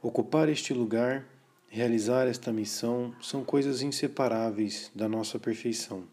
Ocupar 0.00 0.48
este 0.48 0.72
lugar 0.72 1.28
realizar 1.68 2.26
esta 2.26 2.50
missão 2.50 3.14
são 3.20 3.44
coisas 3.44 3.82
inseparáveis 3.82 4.90
da 4.94 5.06
nossa 5.06 5.38
perfeição. 5.38 6.04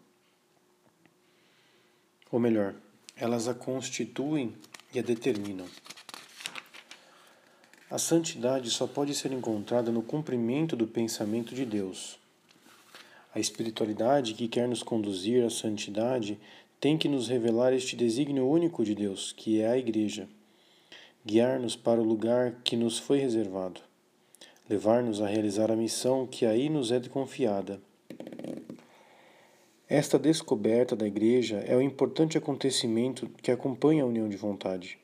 Ou 2.30 2.38
melhor, 2.38 2.74
elas 3.16 3.48
a 3.48 3.54
constituem 3.54 4.54
e 4.94 4.98
a 4.98 5.02
determinam. 5.02 5.66
A 7.90 7.98
santidade 7.98 8.70
só 8.70 8.86
pode 8.86 9.14
ser 9.14 9.32
encontrada 9.32 9.90
no 9.90 10.02
cumprimento 10.02 10.76
do 10.76 10.86
pensamento 10.86 11.54
de 11.54 11.64
Deus. 11.64 12.18
A 13.34 13.40
espiritualidade 13.40 14.34
que 14.34 14.46
quer 14.46 14.68
nos 14.68 14.82
conduzir 14.82 15.44
à 15.44 15.50
santidade 15.50 16.38
tem 16.80 16.96
que 16.96 17.08
nos 17.08 17.28
revelar 17.28 17.72
este 17.72 17.94
desígnio 17.94 18.48
único 18.48 18.84
de 18.84 18.94
Deus, 18.94 19.32
que 19.32 19.60
é 19.60 19.68
a 19.68 19.76
Igreja, 19.76 20.28
guiar-nos 21.24 21.76
para 21.76 22.00
o 22.00 22.04
lugar 22.04 22.60
que 22.64 22.74
nos 22.76 22.98
foi 22.98 23.18
reservado 23.18 23.82
levar-nos 24.70 25.20
a 25.20 25.26
realizar 25.26 25.68
a 25.68 25.74
missão 25.74 26.24
que 26.24 26.46
aí 26.46 26.68
nos 26.68 26.92
é 26.92 27.00
confiada. 27.00 27.80
Esta 29.88 30.16
descoberta 30.16 30.94
da 30.94 31.08
Igreja 31.08 31.56
é 31.66 31.74
o 31.74 31.82
importante 31.82 32.38
acontecimento 32.38 33.28
que 33.42 33.50
acompanha 33.50 34.04
a 34.04 34.06
união 34.06 34.28
de 34.28 34.36
vontade. 34.36 34.96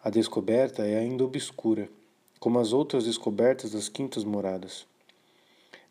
A 0.00 0.10
descoberta 0.10 0.86
é 0.86 0.96
ainda 0.96 1.24
obscura, 1.24 1.88
como 2.38 2.60
as 2.60 2.72
outras 2.72 3.06
descobertas 3.06 3.72
das 3.72 3.88
quintas 3.88 4.22
moradas. 4.22 4.86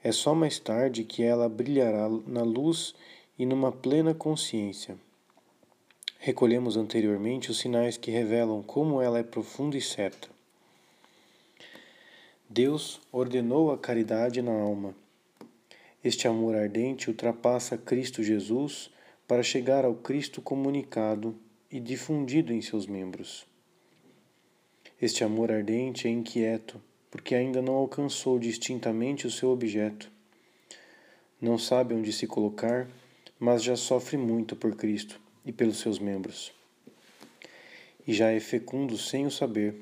É 0.01 0.13
só 0.13 0.34
mais 0.34 0.58
tarde 0.58 1.04
que 1.04 1.23
ela 1.23 1.49
brilhará 1.49 2.08
na 2.25 2.43
luz 2.43 2.95
e 3.37 3.45
numa 3.45 3.71
plena 3.71 4.13
consciência. 4.13 4.97
Recolhemos 6.19 6.77
anteriormente 6.77 7.51
os 7.51 7.59
sinais 7.59 7.97
que 7.97 8.09
revelam 8.09 8.63
como 8.63 9.01
ela 9.01 9.19
é 9.19 9.23
profunda 9.23 9.77
e 9.77 9.81
certa. 9.81 10.27
Deus 12.49 13.01
ordenou 13.11 13.71
a 13.71 13.77
caridade 13.77 14.41
na 14.41 14.51
alma. 14.51 14.95
Este 16.03 16.27
amor 16.27 16.55
ardente 16.55 17.09
ultrapassa 17.09 17.77
Cristo 17.77 18.23
Jesus 18.23 18.89
para 19.27 19.43
chegar 19.43 19.83
ao 19.83 19.95
Cristo 19.95 20.41
comunicado 20.41 21.35
e 21.71 21.79
difundido 21.79 22.53
em 22.53 22.61
seus 22.61 22.85
membros. 22.85 23.45
Este 25.01 25.23
amor 25.23 25.51
ardente 25.51 26.07
é 26.07 26.11
inquieto, 26.11 26.81
porque 27.11 27.35
ainda 27.35 27.61
não 27.61 27.73
alcançou 27.73 28.39
distintamente 28.39 29.27
o 29.27 29.31
seu 29.31 29.49
objeto. 29.49 30.09
Não 31.41 31.57
sabe 31.57 31.93
onde 31.93 32.13
se 32.13 32.25
colocar, 32.27 32.87
mas 33.39 33.63
já 33.63 33.75
sofre 33.75 34.17
muito 34.17 34.55
por 34.55 34.75
Cristo 34.75 35.19
e 35.45 35.51
pelos 35.51 35.79
seus 35.79 35.99
membros. 35.99 36.53
E 38.07 38.13
já 38.13 38.31
é 38.31 38.39
fecundo 38.39 38.97
sem 38.97 39.25
o 39.25 39.31
saber 39.31 39.75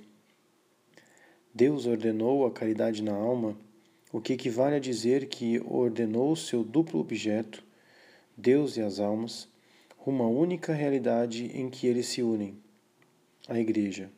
Deus 1.56 1.86
ordenou 1.86 2.48
a 2.48 2.52
caridade 2.52 3.04
na 3.04 3.14
alma, 3.14 3.56
o 4.12 4.20
que 4.20 4.34
equivale 4.34 4.76
a 4.76 4.80
dizer 4.80 5.28
que 5.28 5.62
ordenou 5.64 6.36
seu 6.36 6.64
duplo 6.64 7.00
objeto, 7.00 7.64
Deus 8.36 8.76
e 8.76 8.82
as 8.82 9.00
almas, 9.00 9.48
uma 10.04 10.26
única 10.26 10.74
realidade 10.74 11.52
em 11.54 11.70
que 11.70 11.86
eles 11.86 12.08
se 12.08 12.24
unem, 12.24 12.58
a 13.48 13.60
Igreja. 13.60 14.10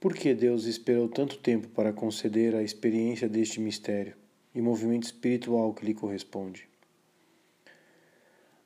Por 0.00 0.14
que 0.14 0.32
Deus 0.32 0.64
esperou 0.64 1.06
tanto 1.06 1.36
tempo 1.36 1.68
para 1.68 1.92
conceder 1.92 2.54
a 2.54 2.62
experiência 2.62 3.28
deste 3.28 3.60
mistério 3.60 4.14
e 4.54 4.62
movimento 4.62 5.04
espiritual 5.04 5.74
que 5.74 5.84
lhe 5.84 5.92
corresponde? 5.92 6.67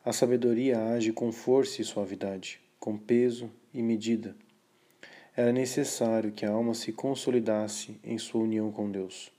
A 0.05 0.13
sabedoria 0.13 0.79
age 0.93 1.13
com 1.13 1.31
força 1.31 1.81
e 1.81 1.85
suavidade, 1.85 2.61
com 2.79 2.99
peso 2.99 3.51
e 3.73 3.83
medida 3.83 4.35
era 5.35 5.51
necessário 5.51 6.31
que 6.31 6.45
a 6.45 6.51
alma 6.51 6.75
se 6.75 6.93
consolidasse 6.93 7.99
em 8.05 8.19
sua 8.19 8.43
união 8.43 8.71
com 8.71 8.91
Deus. 8.91 9.33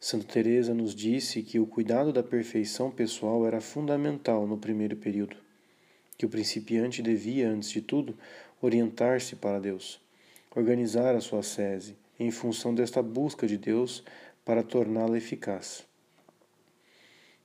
Santa 0.00 0.26
Teresa 0.26 0.74
nos 0.74 0.94
disse 0.94 1.42
que 1.42 1.60
o 1.60 1.66
cuidado 1.66 2.12
da 2.12 2.22
perfeição 2.22 2.90
pessoal 2.90 3.46
era 3.46 3.60
fundamental 3.60 4.46
no 4.46 4.58
primeiro 4.58 4.96
período, 4.96 5.36
que 6.18 6.26
o 6.26 6.28
principiante 6.28 7.00
devia, 7.00 7.48
antes 7.48 7.70
de 7.70 7.80
tudo, 7.80 8.18
orientar-se 8.60 9.36
para 9.36 9.60
Deus, 9.60 10.00
organizar 10.54 11.14
a 11.14 11.20
sua 11.20 11.42
sese 11.42 11.96
em 12.18 12.30
função 12.30 12.74
desta 12.74 13.02
busca 13.02 13.46
de 13.46 13.56
Deus 13.56 14.02
para 14.44 14.62
torná-la 14.62 15.16
eficaz. 15.16 15.86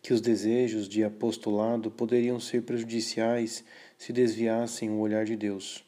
Que 0.02 0.14
os 0.14 0.22
desejos 0.22 0.90
de 0.90 1.04
apostolado 1.04 1.92
poderiam 1.92 2.40
ser 2.40 2.64
prejudiciais 2.64 3.64
se 3.98 4.12
desviassem 4.12 4.90
o 4.90 5.00
olhar 5.00 5.26
de 5.26 5.36
Deus 5.36 5.84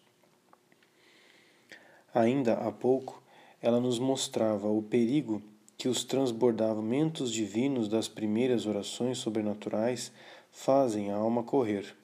Ainda 2.13 2.54
há 2.54 2.71
pouco, 2.71 3.23
ela 3.60 3.80
nos 3.80 3.97
mostrava 3.97 4.67
o 4.67 4.84
perigo 4.84 5.41
que 5.76 5.89
os 5.89 6.04
transbordamentos 6.04 7.32
divinos 7.32 7.88
das 7.88 8.08
primeiras 8.08 8.67
orações 8.67 9.17
sobrenaturais 9.17 10.12
fazem 10.52 11.12
a 11.12 11.15
alma 11.15 11.41
correr, 11.41 11.95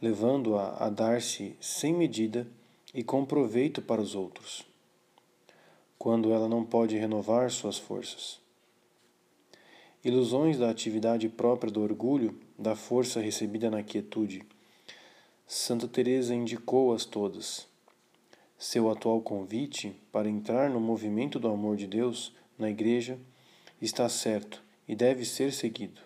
levando-a 0.00 0.82
a, 0.82 0.88
dar-se 0.88 1.54
sem 1.60 1.92
medida 1.92 2.48
e 2.94 3.04
com 3.04 3.22
proveito 3.26 3.82
para 3.82 4.00
os 4.00 4.14
outros, 4.14 4.66
quando 5.98 6.32
ela 6.32 6.48
não 6.48 6.64
pode 6.64 6.96
renovar 6.96 7.50
suas 7.50 7.76
forças. 7.76 8.45
Ilusões 10.06 10.58
da 10.58 10.70
atividade 10.70 11.28
própria 11.28 11.72
do 11.72 11.82
orgulho, 11.82 12.38
da 12.58 12.76
força 12.76 13.20
recebida 13.20 13.70
na 13.70 13.82
quietude. 13.82 14.42
Santa 15.46 15.88
Teresa 15.88 16.34
indicou-as 16.34 17.04
todas 17.04 17.66
seu 18.58 18.90
atual 18.90 19.20
convite 19.20 19.94
para 20.10 20.28
entrar 20.28 20.70
no 20.70 20.80
movimento 20.80 21.38
do 21.38 21.48
amor 21.48 21.76
de 21.76 21.86
Deus 21.86 22.32
na 22.58 22.70
Igreja 22.70 23.18
está 23.80 24.08
certo 24.08 24.62
e 24.88 24.96
deve 24.96 25.24
ser 25.24 25.52
seguido. 25.52 26.00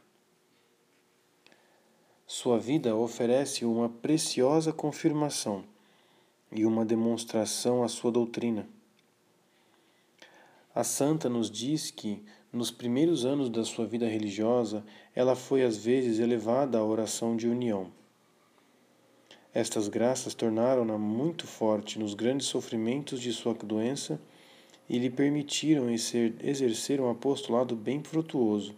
Sua 2.27 2.59
vida 2.59 2.95
oferece 2.97 3.65
uma 3.65 3.89
preciosa 3.89 4.73
confirmação 4.73 5.65
e 6.51 6.65
uma 6.65 6.85
demonstração 6.85 7.85
à 7.85 7.89
sua 7.89 8.11
doutrina. 8.11 8.69
A 10.75 10.83
santa 10.83 11.29
nos 11.29 11.51
diz 11.51 11.91
que, 11.91 12.25
nos 12.53 12.71
primeiros 12.71 13.25
anos 13.25 13.49
da 13.49 13.65
sua 13.65 13.87
vida 13.87 14.09
religiosa, 14.09 14.85
ela 15.15 15.37
foi 15.37 15.63
às 15.63 15.77
vezes 15.77 16.19
elevada 16.19 16.79
à 16.79 16.85
oração 16.85 17.37
de 17.37 17.49
união. 17.49 17.93
Estas 19.53 19.89
graças 19.89 20.35
tornaram-na 20.35 20.97
muito 20.97 21.47
forte 21.47 21.99
nos 21.99 22.15
grandes 22.15 22.47
sofrimentos 22.47 23.21
de 23.21 23.33
sua 23.33 23.55
doença 23.55 24.21
e 24.89 24.99
lhe 24.99 25.11
permitiram 25.11 25.87
exercer 25.91 27.01
um 27.01 27.11
apostolado 27.11 27.77
bem 27.77 28.03
frutuoso, 28.03 28.75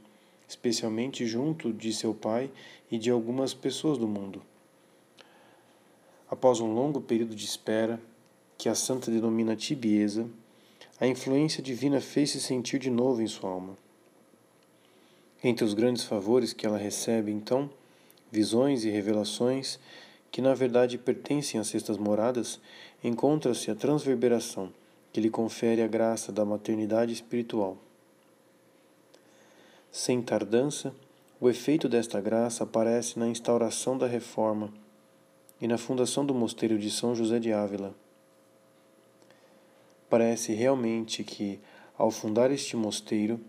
especialmente 0.48 1.26
junto 1.26 1.72
de 1.72 1.92
seu 1.92 2.14
pai 2.14 2.50
e 2.90 2.98
de 2.98 3.10
algumas 3.10 3.54
pessoas 3.54 3.96
do 3.96 4.06
mundo. 4.06 4.42
Após 6.30 6.60
um 6.60 6.72
longo 6.74 7.00
período 7.00 7.34
de 7.34 7.44
espera, 7.44 8.00
que 8.56 8.68
a 8.68 8.74
santa 8.74 9.10
denomina 9.10 9.56
tibieza, 9.56 10.28
a 11.02 11.06
influência 11.08 11.60
divina 11.60 12.00
fez-se 12.00 12.40
sentir 12.40 12.78
de 12.78 12.88
novo 12.88 13.20
em 13.20 13.26
sua 13.26 13.50
alma. 13.50 13.76
Entre 15.42 15.64
os 15.64 15.74
grandes 15.74 16.04
favores 16.04 16.52
que 16.52 16.64
ela 16.64 16.78
recebe, 16.78 17.32
então, 17.32 17.68
visões 18.30 18.84
e 18.84 18.88
revelações 18.88 19.80
que 20.30 20.40
na 20.40 20.54
verdade 20.54 20.96
pertencem 20.96 21.58
às 21.58 21.66
sextas 21.66 21.98
moradas, 21.98 22.60
encontra-se 23.02 23.68
a 23.68 23.74
transverberação, 23.74 24.72
que 25.12 25.20
lhe 25.20 25.28
confere 25.28 25.82
a 25.82 25.88
graça 25.88 26.30
da 26.30 26.44
maternidade 26.44 27.12
espiritual. 27.12 27.76
Sem 29.90 30.22
tardança, 30.22 30.94
o 31.40 31.50
efeito 31.50 31.88
desta 31.88 32.20
graça 32.20 32.62
aparece 32.62 33.18
na 33.18 33.26
instauração 33.26 33.98
da 33.98 34.06
reforma 34.06 34.72
e 35.60 35.66
na 35.66 35.78
fundação 35.78 36.24
do 36.24 36.32
mosteiro 36.32 36.78
de 36.78 36.92
São 36.92 37.12
José 37.12 37.40
de 37.40 37.52
Ávila. 37.52 37.92
Parece 40.12 40.52
realmente 40.52 41.24
que, 41.24 41.58
ao 41.96 42.10
fundar 42.10 42.50
este 42.50 42.76
mosteiro, 42.76 43.40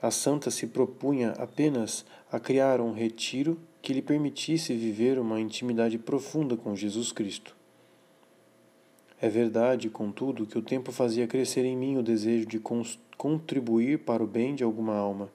a 0.00 0.10
santa 0.10 0.50
se 0.50 0.66
propunha 0.66 1.32
apenas 1.32 2.06
a 2.32 2.40
criar 2.40 2.80
um 2.80 2.94
retiro 2.94 3.60
que 3.82 3.92
lhe 3.92 4.00
permitisse 4.00 4.74
viver 4.74 5.18
uma 5.18 5.38
intimidade 5.38 5.98
profunda 5.98 6.56
com 6.56 6.74
Jesus 6.74 7.12
Cristo. 7.12 7.54
É 9.20 9.28
verdade, 9.28 9.90
contudo, 9.90 10.46
que 10.46 10.56
o 10.56 10.62
tempo 10.62 10.90
fazia 10.90 11.26
crescer 11.26 11.66
em 11.66 11.76
mim 11.76 11.98
o 11.98 12.02
desejo 12.02 12.46
de 12.46 12.58
contribuir 13.18 13.98
para 13.98 14.24
o 14.24 14.26
bem 14.26 14.54
de 14.54 14.64
alguma 14.64 14.96
alma. 14.96 15.30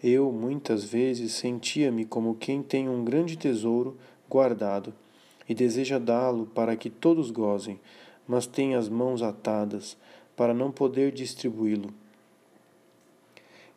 Eu, 0.00 0.30
muitas 0.30 0.84
vezes, 0.84 1.32
sentia-me 1.32 2.04
como 2.04 2.36
quem 2.36 2.62
tem 2.62 2.88
um 2.88 3.04
grande 3.04 3.36
tesouro 3.36 3.98
guardado 4.30 4.94
e 5.48 5.52
deseja 5.52 5.98
dá-lo 5.98 6.46
para 6.46 6.76
que 6.76 6.88
todos 6.88 7.32
gozem, 7.32 7.80
mas 8.28 8.46
tem 8.46 8.74
as 8.74 8.88
mãos 8.88 9.22
atadas 9.22 9.96
para 10.36 10.52
não 10.52 10.70
poder 10.70 11.10
distribuí-lo. 11.10 11.92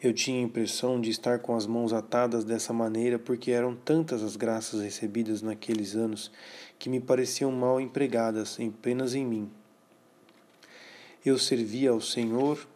Eu 0.03 0.13
tinha 0.13 0.39
a 0.39 0.43
impressão 0.43 0.99
de 0.99 1.09
estar 1.11 1.39
com 1.39 1.55
as 1.55 1.65
mãos 1.65 1.93
atadas 1.93 2.43
dessa 2.43 2.73
maneira 2.73 3.17
porque 3.17 3.51
eram 3.51 3.75
tantas 3.75 4.21
as 4.21 4.35
graças 4.35 4.81
recebidas 4.81 5.41
naqueles 5.41 5.95
anos 5.95 6.31
que 6.77 6.89
me 6.89 6.99
pareciam 6.99 7.51
mal 7.51 7.79
empregadas 7.79 8.57
apenas 8.59 9.13
em 9.13 9.25
mim. 9.25 9.49
Eu 11.23 11.37
servia 11.37 11.91
ao 11.91 12.01
Senhor 12.01 12.67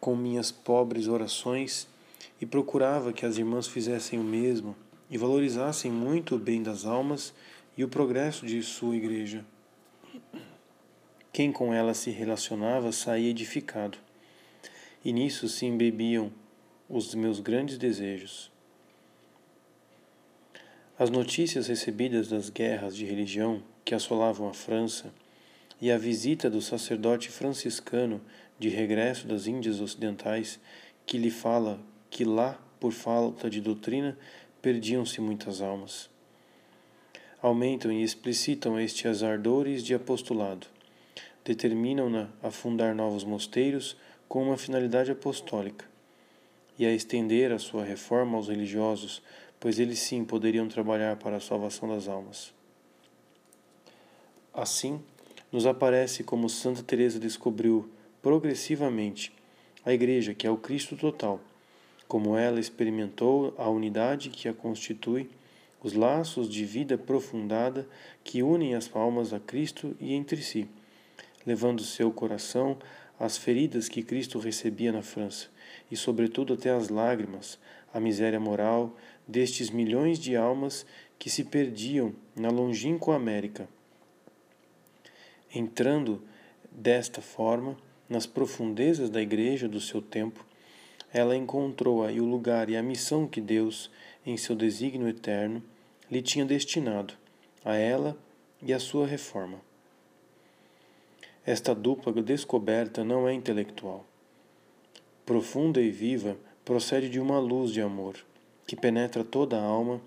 com 0.00 0.14
minhas 0.14 0.52
pobres 0.52 1.08
orações 1.08 1.88
e 2.40 2.46
procurava 2.46 3.12
que 3.12 3.26
as 3.26 3.38
irmãs 3.38 3.66
fizessem 3.66 4.18
o 4.18 4.24
mesmo 4.24 4.76
e 5.10 5.18
valorizassem 5.18 5.90
muito 5.90 6.36
o 6.36 6.38
bem 6.38 6.62
das 6.62 6.84
almas 6.84 7.34
e 7.76 7.82
o 7.82 7.88
progresso 7.88 8.46
de 8.46 8.62
sua 8.62 8.94
igreja. 8.96 9.44
Quem 11.36 11.52
com 11.52 11.74
ela 11.74 11.92
se 11.92 12.10
relacionava 12.10 12.90
saía 12.92 13.28
edificado 13.28 13.98
e 15.04 15.12
nisso 15.12 15.50
se 15.50 15.66
embebiam 15.66 16.32
os 16.88 17.14
meus 17.14 17.40
grandes 17.40 17.76
desejos. 17.76 18.50
As 20.98 21.10
notícias 21.10 21.66
recebidas 21.66 22.28
das 22.28 22.48
guerras 22.48 22.96
de 22.96 23.04
religião 23.04 23.62
que 23.84 23.94
assolavam 23.94 24.48
a 24.48 24.54
França 24.54 25.12
e 25.78 25.92
a 25.92 25.98
visita 25.98 26.48
do 26.48 26.62
sacerdote 26.62 27.28
franciscano 27.28 28.18
de 28.58 28.70
regresso 28.70 29.26
das 29.26 29.46
Índias 29.46 29.78
Ocidentais, 29.78 30.58
que 31.04 31.18
lhe 31.18 31.30
fala 31.30 31.78
que 32.08 32.24
lá, 32.24 32.58
por 32.80 32.92
falta 32.92 33.50
de 33.50 33.60
doutrina, 33.60 34.16
perdiam-se 34.62 35.20
muitas 35.20 35.60
almas. 35.60 36.08
Aumentam 37.42 37.92
e 37.92 38.02
explicitam 38.02 38.80
estes 38.80 39.22
ardores 39.22 39.84
de 39.84 39.92
apostolado, 39.92 40.74
determinam-na 41.46 42.28
a 42.42 42.50
fundar 42.50 42.92
novos 42.92 43.22
mosteiros 43.22 43.96
com 44.28 44.42
uma 44.42 44.56
finalidade 44.56 45.12
apostólica 45.12 45.84
e 46.76 46.84
a 46.84 46.92
estender 46.92 47.52
a 47.52 47.58
sua 47.58 47.84
reforma 47.84 48.36
aos 48.36 48.48
religiosos, 48.48 49.22
pois 49.60 49.78
eles 49.78 50.00
sim 50.00 50.24
poderiam 50.24 50.66
trabalhar 50.66 51.16
para 51.16 51.36
a 51.36 51.40
salvação 51.40 51.88
das 51.88 52.08
almas. 52.08 52.52
Assim, 54.52 55.00
nos 55.52 55.66
aparece 55.66 56.24
como 56.24 56.48
Santa 56.48 56.82
Teresa 56.82 57.20
descobriu 57.20 57.88
progressivamente 58.20 59.32
a 59.84 59.92
igreja 59.92 60.34
que 60.34 60.48
é 60.48 60.50
o 60.50 60.56
Cristo 60.56 60.96
total, 60.96 61.40
como 62.08 62.36
ela 62.36 62.58
experimentou 62.58 63.54
a 63.56 63.68
unidade 63.68 64.30
que 64.30 64.48
a 64.48 64.52
constitui, 64.52 65.30
os 65.80 65.92
laços 65.92 66.48
de 66.48 66.64
vida 66.64 66.96
aprofundada 66.96 67.86
que 68.24 68.42
unem 68.42 68.74
as 68.74 68.90
almas 68.94 69.32
a 69.32 69.38
Cristo 69.38 69.96
e 70.00 70.12
entre 70.12 70.42
si, 70.42 70.68
levando 71.46 71.82
seu 71.82 72.10
coração 72.10 72.76
as 73.18 73.38
feridas 73.38 73.88
que 73.88 74.02
Cristo 74.02 74.38
recebia 74.38 74.92
na 74.92 75.02
França, 75.02 75.46
e, 75.90 75.96
sobretudo, 75.96 76.54
até 76.54 76.70
as 76.70 76.88
lágrimas, 76.88 77.58
a 77.94 78.00
miséria 78.00 78.40
moral 78.40 78.94
destes 79.26 79.70
milhões 79.70 80.18
de 80.18 80.36
almas 80.36 80.84
que 81.18 81.30
se 81.30 81.44
perdiam 81.44 82.12
na 82.34 82.50
longínqua 82.50 83.16
América. 83.16 83.68
Entrando 85.54 86.22
desta 86.70 87.22
forma 87.22 87.76
nas 88.08 88.26
profundezas 88.26 89.08
da 89.08 89.22
igreja 89.22 89.66
do 89.66 89.80
seu 89.80 90.02
tempo, 90.02 90.44
ela 91.12 91.34
encontrou 91.34 92.04
aí 92.04 92.20
o 92.20 92.26
lugar 92.26 92.68
e 92.68 92.76
a 92.76 92.82
missão 92.82 93.26
que 93.26 93.40
Deus, 93.40 93.90
em 94.24 94.36
seu 94.36 94.54
desígnio 94.54 95.08
eterno, 95.08 95.62
lhe 96.10 96.20
tinha 96.20 96.44
destinado, 96.44 97.14
a 97.64 97.74
ela 97.74 98.16
e 98.62 98.72
à 98.72 98.78
sua 98.78 99.06
reforma. 99.06 99.65
Esta 101.46 101.72
dupla 101.72 102.12
descoberta 102.12 103.04
não 103.04 103.28
é 103.28 103.32
intelectual. 103.32 104.04
Profunda 105.24 105.80
e 105.80 105.92
viva, 105.92 106.36
procede 106.64 107.08
de 107.08 107.20
uma 107.20 107.38
luz 107.38 107.70
de 107.70 107.80
amor, 107.80 108.16
que 108.66 108.74
penetra 108.74 109.22
toda 109.22 109.56
a 109.56 109.62
alma, 109.62 110.00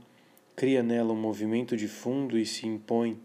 cria 0.54 0.84
nela 0.84 1.14
um 1.14 1.16
movimento 1.16 1.78
de 1.78 1.88
fundo 1.88 2.38
e 2.38 2.46
se 2.46 2.68
impõe, 2.68 3.18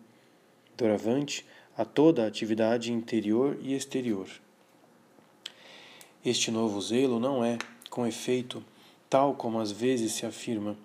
doravante, 0.77 1.45
a 1.77 1.85
toda 1.85 2.23
a 2.23 2.29
atividade 2.29 2.93
interior 2.93 3.59
e 3.61 3.75
exterior. 3.75 4.29
Este 6.25 6.53
novo 6.53 6.81
zelo 6.81 7.19
não 7.19 7.45
é, 7.45 7.59
com 7.91 8.07
efeito, 8.07 8.65
tal 9.11 9.35
como 9.35 9.59
às 9.59 9.73
vezes 9.73 10.13
se 10.13 10.25
afirma, 10.25 10.77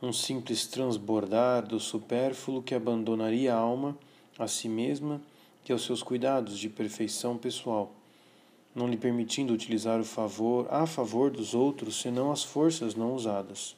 um 0.00 0.12
simples 0.12 0.68
transbordar 0.68 1.66
do 1.66 1.80
supérfluo 1.80 2.62
que 2.62 2.76
abandonaria 2.76 3.52
a 3.52 3.58
alma 3.58 3.98
a 4.38 4.46
si 4.46 4.68
mesma 4.68 5.20
e 5.68 5.72
aos 5.72 5.84
seus 5.84 6.02
cuidados 6.02 6.58
de 6.58 6.68
perfeição 6.68 7.36
pessoal, 7.36 7.94
não 8.74 8.88
lhe 8.88 8.96
permitindo 8.96 9.52
utilizar 9.52 10.00
o 10.00 10.04
favor 10.04 10.66
a 10.70 10.86
favor 10.86 11.30
dos 11.30 11.54
outros 11.54 12.00
senão 12.00 12.30
as 12.30 12.44
forças 12.44 12.94
não 12.94 13.14
usadas. 13.14 13.76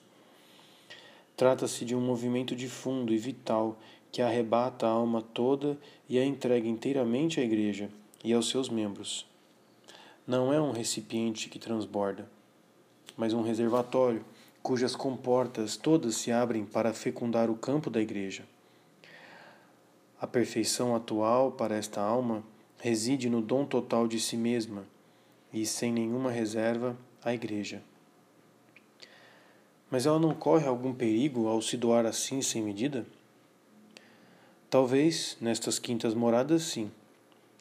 Trata-se 1.36 1.84
de 1.84 1.94
um 1.94 2.00
movimento 2.00 2.54
de 2.54 2.68
fundo 2.68 3.12
e 3.12 3.18
vital 3.18 3.78
que 4.10 4.20
arrebata 4.20 4.86
a 4.86 4.90
alma 4.90 5.22
toda 5.22 5.78
e 6.08 6.18
a 6.18 6.24
entrega 6.24 6.68
inteiramente 6.68 7.40
à 7.40 7.42
Igreja 7.42 7.88
e 8.22 8.32
aos 8.32 8.48
seus 8.48 8.68
membros. 8.68 9.26
Não 10.26 10.52
é 10.52 10.60
um 10.60 10.70
recipiente 10.70 11.48
que 11.48 11.58
transborda, 11.58 12.28
mas 13.16 13.32
um 13.32 13.42
reservatório 13.42 14.24
cujas 14.62 14.94
comportas 14.94 15.76
todas 15.76 16.14
se 16.16 16.30
abrem 16.30 16.64
para 16.64 16.92
fecundar 16.92 17.50
o 17.50 17.56
campo 17.56 17.90
da 17.90 18.00
Igreja. 18.00 18.44
A 20.22 20.26
perfeição 20.26 20.94
atual 20.94 21.50
para 21.50 21.74
esta 21.74 22.00
alma 22.00 22.44
reside 22.78 23.28
no 23.28 23.42
dom 23.42 23.66
total 23.66 24.06
de 24.06 24.20
si 24.20 24.36
mesma 24.36 24.86
e, 25.52 25.66
sem 25.66 25.92
nenhuma 25.92 26.30
reserva, 26.30 26.96
à 27.24 27.34
Igreja. 27.34 27.82
Mas 29.90 30.06
ela 30.06 30.20
não 30.20 30.32
corre 30.32 30.66
algum 30.66 30.94
perigo 30.94 31.48
ao 31.48 31.60
se 31.60 31.76
doar 31.76 32.06
assim 32.06 32.40
sem 32.40 32.62
medida? 32.62 33.04
Talvez 34.70 35.36
nestas 35.40 35.80
quintas 35.80 36.14
moradas, 36.14 36.62
sim. 36.62 36.88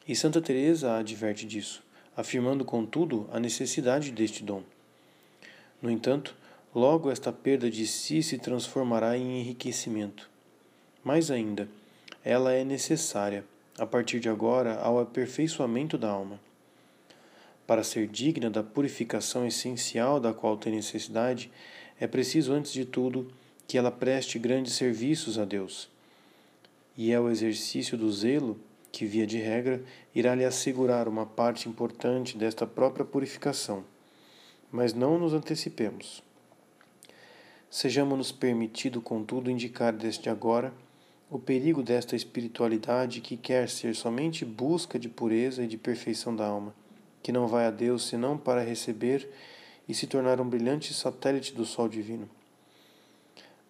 E 0.07 0.15
Santa 0.15 0.39
Teresa 0.39 0.91
a 0.91 0.99
adverte 0.99 1.47
disso, 1.47 1.83
afirmando 2.15 2.63
contudo 2.63 3.27
a 3.33 3.39
necessidade 3.39 4.11
deste 4.11 4.43
dom. 4.43 4.61
No 5.81 5.89
entanto, 5.89 6.35
Logo, 6.73 7.11
esta 7.11 7.33
perda 7.33 7.69
de 7.69 7.85
si 7.85 8.23
se 8.23 8.37
transformará 8.37 9.17
em 9.17 9.41
enriquecimento. 9.41 10.29
Mais 11.03 11.29
ainda, 11.29 11.67
ela 12.23 12.53
é 12.53 12.63
necessária, 12.63 13.43
a 13.77 13.85
partir 13.85 14.19
de 14.19 14.29
agora, 14.29 14.79
ao 14.79 14.99
aperfeiçoamento 14.99 15.97
da 15.97 16.09
alma. 16.09 16.39
Para 17.65 17.83
ser 17.83 18.07
digna 18.07 18.49
da 18.49 18.61
purificação 18.61 19.45
essencial 19.45 20.19
da 20.19 20.33
qual 20.33 20.55
tem 20.57 20.73
necessidade, 20.73 21.51
é 21.99 22.05
preciso, 22.05 22.53
antes 22.53 22.73
de 22.73 22.85
tudo, 22.85 23.31
que 23.67 23.77
ela 23.77 23.91
preste 23.91 24.37
grandes 24.37 24.73
serviços 24.73 25.39
a 25.39 25.45
Deus. 25.45 25.89
E 26.95 27.11
é 27.11 27.19
o 27.19 27.29
exercício 27.29 27.97
do 27.97 28.11
zelo 28.11 28.59
que, 28.91 29.05
via 29.05 29.25
de 29.25 29.37
regra, 29.37 29.81
irá 30.13 30.35
lhe 30.35 30.45
assegurar 30.45 31.07
uma 31.07 31.25
parte 31.25 31.69
importante 31.69 32.37
desta 32.37 32.67
própria 32.67 33.05
purificação. 33.05 33.83
Mas 34.71 34.93
não 34.93 35.17
nos 35.17 35.33
antecipemos. 35.33 36.21
Sejamos-nos 37.69 38.31
permitido, 38.31 39.01
contudo, 39.01 39.49
indicar 39.49 39.93
desde 39.93 40.29
agora 40.29 40.73
o 41.31 41.39
perigo 41.39 41.81
desta 41.81 42.13
espiritualidade 42.13 43.21
que 43.21 43.37
quer 43.37 43.69
ser 43.69 43.95
somente 43.95 44.43
busca 44.43 44.99
de 44.99 45.07
pureza 45.07 45.63
e 45.63 45.67
de 45.67 45.77
perfeição 45.77 46.35
da 46.35 46.45
alma, 46.45 46.75
que 47.23 47.31
não 47.31 47.47
vai 47.47 47.65
a 47.65 47.71
Deus 47.71 48.05
senão 48.05 48.37
para 48.37 48.61
receber 48.61 49.29
e 49.87 49.93
se 49.93 50.07
tornar 50.07 50.41
um 50.41 50.49
brilhante 50.49 50.93
satélite 50.93 51.55
do 51.55 51.63
Sol 51.63 51.87
Divino. 51.87 52.29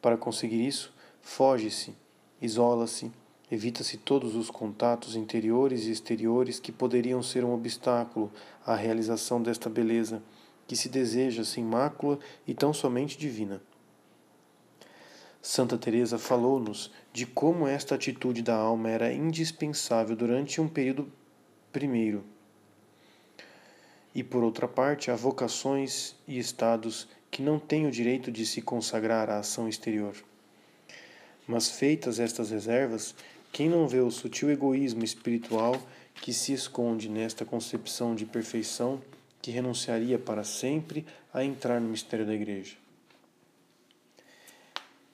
Para 0.02 0.18
conseguir 0.18 0.66
isso, 0.66 0.92
foge-se, 1.22 1.94
isola-se, 2.42 3.12
evita-se 3.52 3.96
todos 3.96 4.36
os 4.36 4.50
contatos 4.50 5.16
interiores 5.16 5.86
e 5.86 5.92
exteriores 5.92 6.60
que 6.60 6.72
poderiam 6.72 7.22
ser 7.22 7.46
um 7.46 7.54
obstáculo 7.54 8.32
à 8.66 8.74
realização 8.74 9.40
desta 9.40 9.70
beleza 9.70 10.24
que 10.68 10.76
se 10.76 10.90
deseja 10.90 11.44
sem 11.44 11.64
mácula 11.64 12.18
e 12.48 12.56
tão 12.56 12.74
somente 12.74 13.20
divina. 13.20 13.62
Santa 15.42 15.76
Teresa 15.76 16.20
falou-nos 16.20 16.92
de 17.12 17.26
como 17.26 17.68
esta 17.68 17.96
atitude 17.96 18.44
da 18.44 18.56
alma 18.56 18.92
era 18.92 19.12
indispensável 19.12 20.16
durante 20.16 20.62
um 20.62 20.68
período 20.68 21.12
primeiro. 21.74 22.24
E 24.14 24.24
por 24.24 24.44
outra 24.44 24.68
parte, 24.68 25.10
há 25.10 25.16
vocações 25.16 26.16
e 26.28 26.38
estados 26.38 27.08
que 27.32 27.42
não 27.42 27.58
têm 27.58 27.88
o 27.88 27.92
direito 27.92 28.32
de 28.32 28.46
se 28.46 28.62
consagrar 28.62 29.32
à 29.32 29.40
ação 29.40 29.68
exterior. 29.68 30.14
Mas 31.48 31.70
feitas 31.70 32.20
estas 32.20 32.52
reservas, 32.52 33.16
quem 33.52 33.68
não 33.68 33.88
vê 33.88 34.00
o 34.00 34.12
sutil 34.12 34.52
egoísmo 34.52 35.04
espiritual 35.04 35.82
que 36.16 36.34
se 36.34 36.54
esconde 36.54 37.10
nesta 37.10 37.46
concepção 37.46 38.14
de 38.14 38.28
perfeição 38.28 39.02
que 39.42 39.50
renunciaria 39.50 40.20
para 40.20 40.44
sempre 40.44 41.04
a 41.34 41.44
entrar 41.44 41.82
no 41.82 41.90
mistério 41.90 42.28
da 42.28 42.34
Igreja? 42.34 42.81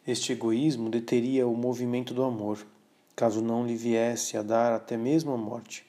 Este 0.07 0.31
egoísmo 0.31 0.89
deteria 0.89 1.45
o 1.45 1.53
movimento 1.53 2.13
do 2.13 2.23
amor, 2.23 2.65
caso 3.13 3.41
não 3.41 3.67
lhe 3.67 3.75
viesse 3.75 4.37
a 4.37 4.41
dar 4.41 4.71
até 4.71 4.95
mesmo 4.95 5.33
a 5.33 5.37
morte. 5.37 5.85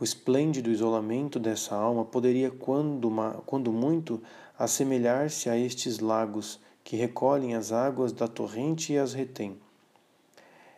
O 0.00 0.02
esplêndido 0.02 0.68
isolamento 0.68 1.38
dessa 1.38 1.76
alma 1.76 2.04
poderia, 2.04 2.50
quando, 2.50 3.08
quando 3.46 3.72
muito, 3.72 4.20
assemelhar-se 4.58 5.48
a 5.48 5.56
estes 5.56 6.00
lagos 6.00 6.58
que 6.82 6.96
recolhem 6.96 7.54
as 7.54 7.70
águas 7.70 8.12
da 8.12 8.26
torrente 8.26 8.92
e 8.92 8.98
as 8.98 9.12
retêm. 9.12 9.56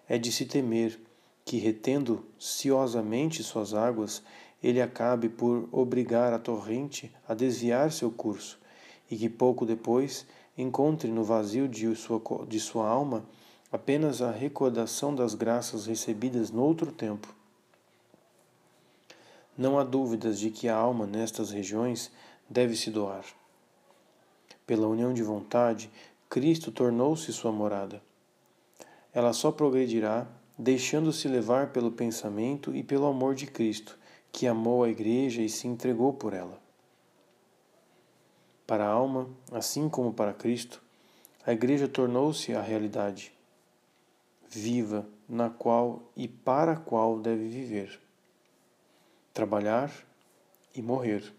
É 0.07 0.18
de 0.18 0.30
se 0.30 0.44
temer 0.44 1.00
que, 1.42 1.57
retendo 1.57 2.22
ciosamente 2.38 3.42
suas 3.42 3.72
águas, 3.72 4.22
ele 4.62 4.82
acabe 4.82 5.30
por 5.30 5.70
obrigar 5.72 6.34
a 6.34 6.38
torrente 6.38 7.11
a 7.26 7.32
desviar 7.32 7.90
seu 7.90 8.11
curso, 8.11 8.59
e 9.11 9.16
que 9.16 9.30
pouco 9.30 9.64
depois 9.64 10.26
encontre 10.57 11.11
no 11.11 11.24
vazio 11.24 11.68
de 11.68 11.94
sua, 11.96 12.20
de 12.48 12.61
sua 12.61 12.88
alma 12.88 13.24
apenas 13.70 14.22
a 14.22 14.30
recordação 14.30 15.14
das 15.14 15.34
graças 15.34 15.86
recebidas 15.86 16.50
noutro 16.50 16.92
tempo. 16.92 17.34
Não 19.57 19.78
há 19.78 19.84
dúvidas 19.84 20.38
de 20.38 20.50
que 20.50 20.68
a 20.68 20.76
alma 20.76 21.07
nestas 21.07 21.50
regiões 21.50 22.11
deve 22.48 22.76
se 22.76 22.90
doar. 22.90 23.24
Pela 24.66 24.86
união 24.86 25.12
de 25.12 25.22
vontade, 25.22 25.90
Cristo 26.28 26.70
tornou-se 26.70 27.32
sua 27.32 27.52
morada. 27.52 28.02
Ela 29.12 29.32
só 29.32 29.52
progredirá 29.52 30.26
deixando-se 30.59 31.28
levar 31.28 31.70
pelo 31.72 31.90
pensamento 31.90 32.74
e 32.74 32.82
pelo 32.82 33.07
amor 33.07 33.34
de 33.34 33.46
Cristo, 33.46 33.98
que 34.32 34.46
amou 34.46 34.84
a 34.84 34.88
Igreja 34.88 35.42
e 35.42 35.48
se 35.48 35.66
entregou 35.66 36.12
por 36.12 36.32
ela. 36.32 36.63
Para 38.66 38.84
a 38.86 38.88
alma, 38.88 39.28
assim 39.52 39.88
como 39.88 40.12
para 40.12 40.32
Cristo, 40.32 40.82
a 41.46 41.52
Igreja 41.52 41.86
tornou-se 41.86 42.54
a 42.54 42.62
realidade 42.62 43.32
viva 44.48 45.06
na 45.28 45.50
qual 45.50 46.02
e 46.16 46.26
para 46.26 46.72
a 46.72 46.76
qual 46.76 47.18
deve 47.18 47.48
viver, 47.48 48.00
trabalhar 49.32 49.90
e 50.74 50.80
morrer. 50.80 51.34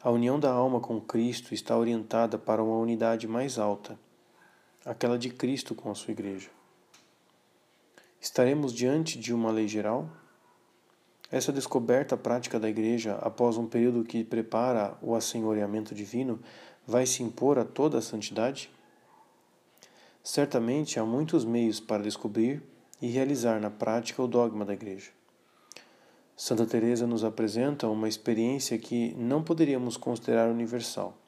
A 0.00 0.10
união 0.10 0.38
da 0.38 0.50
alma 0.50 0.80
com 0.80 1.00
Cristo 1.00 1.52
está 1.52 1.76
orientada 1.76 2.38
para 2.38 2.62
uma 2.62 2.78
unidade 2.78 3.26
mais 3.26 3.58
alta, 3.58 3.98
aquela 4.84 5.18
de 5.18 5.30
Cristo 5.30 5.74
com 5.74 5.90
a 5.90 5.94
sua 5.94 6.12
Igreja. 6.12 6.50
Estaremos 8.20 8.72
diante 8.72 9.18
de 9.18 9.34
uma 9.34 9.50
lei 9.50 9.68
geral? 9.68 10.08
Essa 11.34 11.52
descoberta 11.52 12.16
prática 12.16 12.60
da 12.60 12.68
Igreja, 12.68 13.16
após 13.20 13.56
um 13.56 13.66
período 13.66 14.04
que 14.04 14.22
prepara 14.22 14.96
o 15.02 15.16
assenhoreamento 15.16 15.92
divino, 15.92 16.38
vai 16.86 17.06
se 17.06 17.24
impor 17.24 17.58
a 17.58 17.64
toda 17.64 17.98
a 17.98 18.00
santidade? 18.00 18.70
Certamente 20.22 21.00
há 21.00 21.04
muitos 21.04 21.44
meios 21.44 21.80
para 21.80 22.04
descobrir 22.04 22.62
e 23.02 23.08
realizar 23.08 23.60
na 23.60 23.68
prática 23.68 24.22
o 24.22 24.28
dogma 24.28 24.64
da 24.64 24.74
Igreja. 24.74 25.10
Santa 26.36 26.64
Teresa 26.64 27.04
nos 27.04 27.24
apresenta 27.24 27.88
uma 27.88 28.06
experiência 28.06 28.78
que 28.78 29.12
não 29.14 29.42
poderíamos 29.42 29.96
considerar 29.96 30.48
universal. 30.48 31.18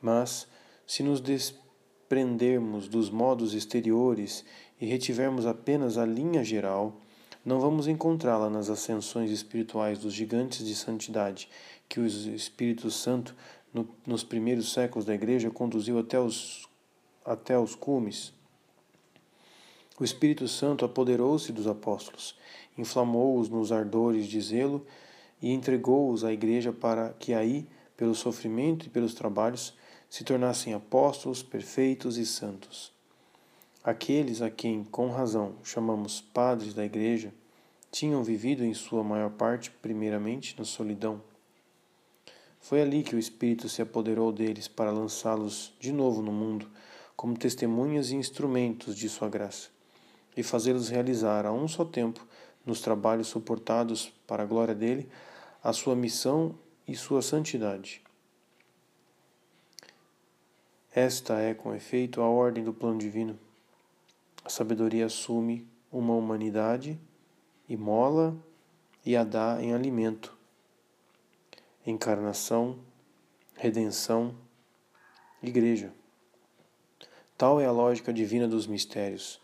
Mas, 0.00 0.46
se 0.86 1.02
nos 1.02 1.20
desprendermos 1.20 2.86
dos 2.86 3.10
modos 3.10 3.52
exteriores 3.52 4.44
e 4.80 4.86
retivermos 4.86 5.44
apenas 5.44 5.98
a 5.98 6.06
linha 6.06 6.44
geral, 6.44 7.00
não 7.44 7.60
vamos 7.60 7.86
encontrá-la 7.86 8.50
nas 8.50 8.68
ascensões 8.68 9.30
espirituais 9.30 9.98
dos 9.98 10.12
gigantes 10.12 10.66
de 10.66 10.74
santidade 10.74 11.48
que 11.88 12.00
o 12.00 12.06
Espírito 12.06 12.90
Santo, 12.90 13.34
no, 13.72 13.88
nos 14.06 14.22
primeiros 14.22 14.72
séculos 14.72 15.04
da 15.04 15.14
Igreja, 15.14 15.50
conduziu 15.50 15.98
até 15.98 16.20
os, 16.20 16.68
até 17.24 17.58
os 17.58 17.74
cumes. 17.74 18.32
O 19.98 20.04
Espírito 20.04 20.46
Santo 20.46 20.84
apoderou-se 20.84 21.52
dos 21.52 21.66
apóstolos, 21.66 22.36
inflamou-os 22.76 23.48
nos 23.48 23.72
ardores 23.72 24.26
de 24.26 24.40
zelo 24.40 24.86
e 25.40 25.50
entregou-os 25.50 26.24
à 26.24 26.32
Igreja 26.32 26.72
para 26.72 27.14
que 27.18 27.32
aí, 27.32 27.66
pelo 27.96 28.14
sofrimento 28.14 28.86
e 28.86 28.88
pelos 28.90 29.14
trabalhos, 29.14 29.74
se 30.08 30.24
tornassem 30.24 30.72
apóstolos 30.72 31.42
perfeitos 31.42 32.16
e 32.16 32.24
santos. 32.24 32.97
Aqueles 33.88 34.42
a 34.42 34.50
quem, 34.50 34.84
com 34.84 35.08
razão, 35.08 35.54
chamamos 35.64 36.20
padres 36.20 36.74
da 36.74 36.84
Igreja, 36.84 37.32
tinham 37.90 38.22
vivido 38.22 38.62
em 38.62 38.74
sua 38.74 39.02
maior 39.02 39.30
parte, 39.30 39.70
primeiramente, 39.70 40.54
na 40.58 40.64
solidão. 40.66 41.22
Foi 42.60 42.82
ali 42.82 43.02
que 43.02 43.16
o 43.16 43.18
Espírito 43.18 43.66
se 43.66 43.80
apoderou 43.80 44.30
deles 44.30 44.68
para 44.68 44.90
lançá-los 44.90 45.72
de 45.80 45.90
novo 45.90 46.20
no 46.20 46.30
mundo, 46.30 46.68
como 47.16 47.34
testemunhas 47.34 48.10
e 48.10 48.16
instrumentos 48.16 48.94
de 48.94 49.08
sua 49.08 49.30
graça, 49.30 49.70
e 50.36 50.42
fazê-los 50.42 50.90
realizar 50.90 51.46
a 51.46 51.52
um 51.54 51.66
só 51.66 51.82
tempo, 51.82 52.26
nos 52.66 52.82
trabalhos 52.82 53.28
suportados 53.28 54.12
para 54.26 54.42
a 54.42 54.46
glória 54.46 54.74
dele, 54.74 55.08
a 55.64 55.72
sua 55.72 55.96
missão 55.96 56.54
e 56.86 56.94
sua 56.94 57.22
santidade. 57.22 58.02
Esta 60.94 61.38
é, 61.40 61.54
com 61.54 61.74
efeito, 61.74 62.20
a 62.20 62.28
ordem 62.28 62.62
do 62.62 62.74
plano 62.74 62.98
divino. 62.98 63.47
A 64.48 64.50
sabedoria 64.50 65.04
assume 65.04 65.68
uma 65.92 66.14
humanidade 66.14 66.98
e 67.68 67.76
mola 67.76 68.34
e 69.04 69.14
a 69.14 69.22
dá 69.22 69.58
em 69.60 69.74
alimento. 69.74 70.34
Encarnação, 71.86 72.78
redenção, 73.54 74.34
igreja. 75.42 75.92
Tal 77.36 77.60
é 77.60 77.66
a 77.66 77.70
lógica 77.70 78.10
divina 78.10 78.48
dos 78.48 78.66
mistérios. 78.66 79.38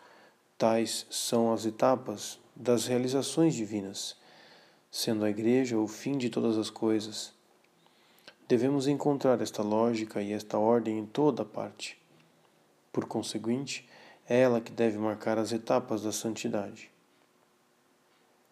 Tais 0.56 1.06
são 1.10 1.52
as 1.52 1.66
etapas 1.66 2.40
das 2.56 2.86
realizações 2.86 3.54
divinas, 3.54 4.16
sendo 4.90 5.26
a 5.26 5.28
igreja 5.28 5.78
o 5.78 5.86
fim 5.86 6.16
de 6.16 6.30
todas 6.30 6.56
as 6.56 6.70
coisas. 6.70 7.34
Devemos 8.48 8.88
encontrar 8.88 9.38
esta 9.42 9.62
lógica 9.62 10.22
e 10.22 10.32
esta 10.32 10.56
ordem 10.56 10.98
em 10.98 11.04
toda 11.04 11.44
parte. 11.44 12.02
Por 12.90 13.04
conseguinte, 13.04 13.86
é 14.28 14.40
ela 14.40 14.60
que 14.60 14.72
deve 14.72 14.98
marcar 14.98 15.38
as 15.38 15.52
etapas 15.52 16.02
da 16.02 16.12
santidade. 16.12 16.90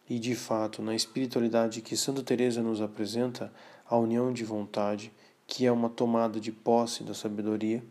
E 0.09 0.19
de 0.19 0.35
fato, 0.35 0.83
na 0.83 0.95
espiritualidade 0.95 1.81
que 1.81 1.97
Santa 1.97 2.23
Teresa 2.23 2.63
nos 2.63 2.81
apresenta, 2.81 3.53
a 3.87 3.97
união 3.97 4.33
de 4.33 4.45
vontade, 4.45 5.13
que 5.47 5.67
é 5.67 5.73
uma 5.73 5.89
tomada 5.89 6.41
de 6.41 6.53
posse 6.53 7.03
da 7.03 7.15
sabedoria, 7.15 7.83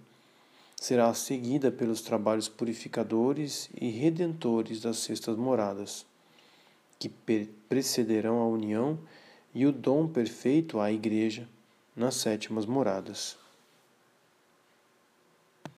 será 0.75 1.13
seguida 1.13 1.71
pelos 1.71 2.01
trabalhos 2.01 2.49
purificadores 2.49 3.69
e 3.79 3.89
redentores 3.89 4.81
das 4.81 4.97
sextas 4.97 5.37
moradas, 5.37 6.05
que 6.97 7.09
precederão 7.69 8.39
a 8.39 8.47
união 8.47 8.97
e 9.53 9.65
o 9.65 9.71
dom 9.71 10.07
perfeito 10.07 10.79
à 10.79 10.91
Igreja 10.91 11.47
nas 11.95 12.15
sétimas 12.15 12.65
moradas. 12.65 13.37